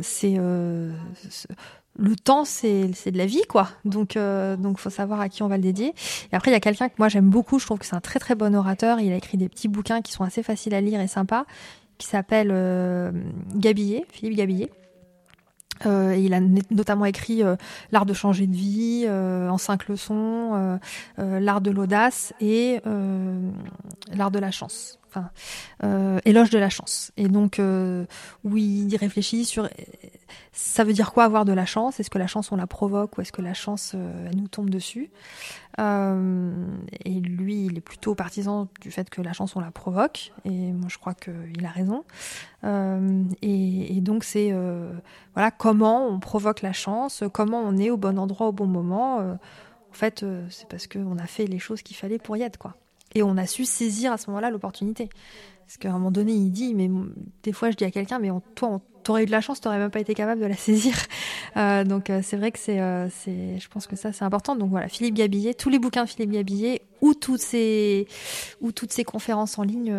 [0.00, 0.92] c'est euh,
[1.98, 3.68] le temps c'est de la vie quoi.
[3.84, 5.92] Donc euh, donc faut savoir à qui on va le dédier.
[6.32, 8.00] Et après il y a quelqu'un que moi j'aime beaucoup, je trouve que c'est un
[8.00, 10.80] très très bon orateur, il a écrit des petits bouquins qui sont assez faciles à
[10.80, 11.44] lire et sympas
[11.98, 12.48] qui s'appelle
[13.54, 14.70] Gabillet, Philippe Gabillet.
[15.86, 16.40] Euh, il a
[16.70, 17.56] notamment écrit euh,
[17.90, 20.78] L'art de changer de vie euh, en cinq leçons,
[21.18, 22.80] L'art de l'audace et
[24.14, 24.99] L'art de la chance.
[25.12, 25.30] Enfin,
[26.24, 27.12] éloge de la chance.
[27.16, 27.60] Et donc,
[28.44, 29.68] oui, il réfléchit sur
[30.52, 32.00] ça veut dire quoi avoir de la chance?
[32.00, 34.70] Est-ce que la chance on la provoque ou est-ce que la chance elle nous tombe
[34.70, 35.10] dessus?
[35.78, 36.66] Euh,
[37.04, 40.32] et lui, il est plutôt partisan du fait que la chance, on la provoque.
[40.44, 42.04] Et moi, je crois qu'il a raison.
[42.64, 44.92] Euh, et, donc, c'est euh,
[45.34, 49.18] voilà comment on provoque la chance, comment on est au bon endroit au bon moment?
[49.18, 52.76] en fait, c'est parce qu'on a fait les choses qu'il fallait pour y être, quoi.
[53.14, 55.08] Et on a su saisir à ce moment-là l'opportunité.
[55.66, 56.90] Parce qu'à un moment donné, il dit, mais
[57.42, 59.90] des fois, je dis à quelqu'un, mais toi, t'aurais eu de la chance, t'aurais même
[59.90, 60.94] pas été capable de la saisir.
[61.56, 64.54] Euh, donc euh, c'est vrai que c'est, euh, c'est, je pense que ça c'est important.
[64.54, 68.06] Donc voilà, Philippe Gabillet, tous les bouquins de Philippe Gabillet ou toutes ces,
[68.60, 69.92] ou toutes ces conférences en ligne,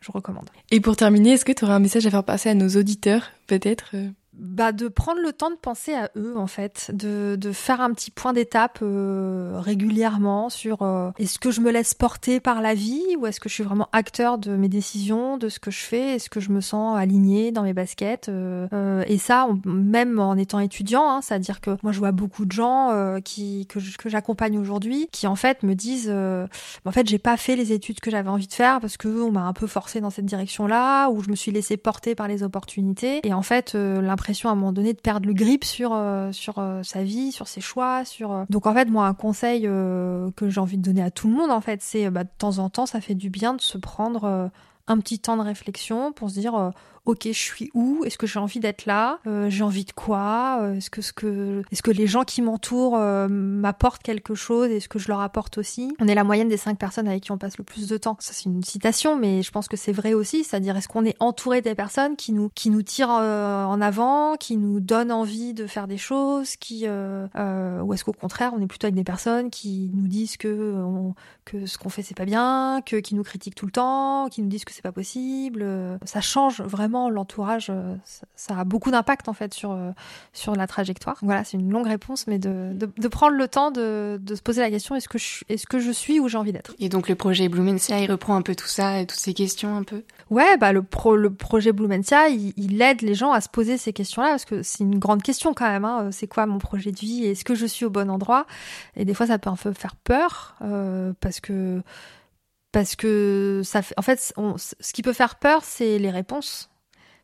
[0.00, 0.50] je recommande.
[0.72, 3.30] Et pour terminer, est-ce que tu aurais un message à faire passer à nos auditeurs,
[3.46, 3.94] peut-être
[4.38, 7.92] bah, de prendre le temps de penser à eux en fait, de, de faire un
[7.92, 12.74] petit point d'étape euh, régulièrement sur euh, est-ce que je me laisse porter par la
[12.74, 15.80] vie ou est-ce que je suis vraiment acteur de mes décisions, de ce que je
[15.80, 20.36] fais, est-ce que je me sens aligné dans mes baskets euh, et ça même en
[20.36, 25.08] étant étudiant, hein, c'est-à-dire que moi je vois beaucoup de gens qui que, j'accompagne aujourd'hui
[25.10, 28.46] qui en fait me disent en fait j'ai pas fait les études que j'avais envie
[28.46, 31.36] de faire parce que on m'a un peu forcé dans cette direction-là ou je me
[31.36, 33.20] suis laissé porter par les opportunités.
[33.26, 36.58] Et en fait l'impression à un moment donné de perdre le grip sur euh, sur
[36.58, 38.44] euh, sa vie, sur ses choix, sur euh.
[38.50, 41.50] donc en fait moi un conseil que j'ai envie de donner à tout le monde
[41.50, 44.50] en fait c'est bah, de temps en temps ça fait du bien de se prendre
[44.86, 46.72] un petit temps de réflexion pour se dire
[47.08, 48.04] ok, je suis où?
[48.04, 49.18] Est-ce que j'ai envie d'être là?
[49.26, 50.58] Euh, J'ai envie de quoi?
[50.60, 54.70] Euh, Est-ce que, les gens qui m'entourent euh, m'apportent quelque chose?
[54.70, 55.96] Est-ce que je leur apporte aussi?
[56.00, 58.18] On est la moyenne des cinq personnes avec qui on passe le plus de temps.
[58.20, 60.44] Ça, c'est une citation, mais je pense que c'est vrai aussi.
[60.44, 64.58] C'est-à-dire, est-ce qu'on est entouré des personnes qui nous, qui nous tirent en avant, qui
[64.58, 68.84] nous donnent envie de faire des choses, qui, ou est-ce qu'au contraire, on est plutôt
[68.84, 70.84] avec des personnes qui nous disent que,
[71.46, 74.42] que ce qu'on fait c'est pas bien, que qui nous critiquent tout le temps, qui
[74.42, 75.64] nous disent que c'est pas possible.
[76.04, 77.94] Ça change vraiment l'entourage, euh,
[78.34, 79.92] ça, a beaucoup d'impact en fait sur, euh,
[80.32, 81.16] sur la trajectoire.
[81.22, 84.60] Voilà, c'est une longue réponse, mais de, de, prendre le temps de, de, se poser
[84.60, 86.74] la question est-ce que, je, est-ce que je suis où j'ai envie d'être?
[86.80, 89.76] Et donc le projet Blumencia, il reprend un peu tout ça et toutes ces questions
[89.76, 90.02] un peu?
[90.30, 93.78] Ouais, bah le, pro, le projet Blumencia, il, il, aide les gens à se poser
[93.78, 95.84] ces questions-là parce que c'est une grande question quand même.
[95.84, 96.10] Hein.
[96.10, 97.26] C'est quoi mon projet de vie?
[97.26, 98.46] Est-ce que je suis au bon endroit?
[98.96, 101.82] Et des fois, ça peut un peu faire peur euh, parce que
[102.72, 106.70] parce que ça fait, en fait, ce qui peut faire peur, c'est les réponses.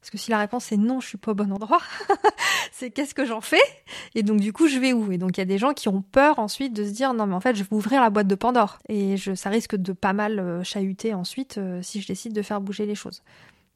[0.05, 1.81] Parce que si la réponse est non, je suis pas au bon endroit,
[2.73, 3.63] c'est qu'est-ce que j'en fais?
[4.15, 5.11] Et donc du coup, je vais où?
[5.11, 7.25] Et donc il y a des gens qui ont peur ensuite de se dire non
[7.25, 8.81] mais en fait, je vais ouvrir la boîte de Pandore.
[8.91, 12.61] Et ça risque de pas mal euh, chahuter ensuite euh, si je décide de faire
[12.61, 13.23] bouger les choses.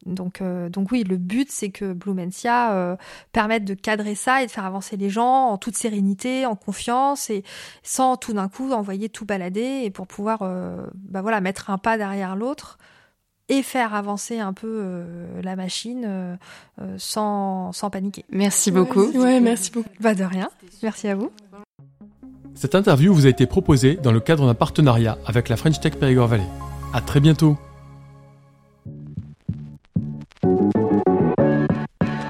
[0.05, 2.97] Donc, euh, oui, le but c'est que Blumencia euh,
[3.33, 7.31] permette de cadrer ça et de faire avancer les gens en toute sérénité, en confiance
[7.31, 7.43] et
[7.83, 10.41] sans tout d'un coup envoyer tout balader et pour pouvoir
[10.95, 12.77] bah voilà mettre un pas derrière l'autre
[13.49, 16.37] et faire avancer un peu euh, la machine euh,
[16.81, 18.25] euh, sans, sans paniquer.
[18.31, 19.07] Merci beaucoup.
[19.13, 19.89] Ouais, merci beaucoup.
[20.01, 20.51] Bah de rien.
[20.83, 21.31] Merci à vous.
[22.55, 25.95] Cette interview vous a été proposée dans le cadre d'un partenariat avec la French Tech
[25.95, 26.47] Périgord Valley.
[26.93, 27.57] À très bientôt.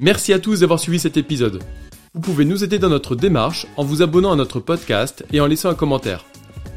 [0.00, 1.62] Merci à tous d'avoir suivi cet épisode.
[2.14, 5.46] Vous pouvez nous aider dans notre démarche en vous abonnant à notre podcast et en
[5.46, 6.24] laissant un commentaire.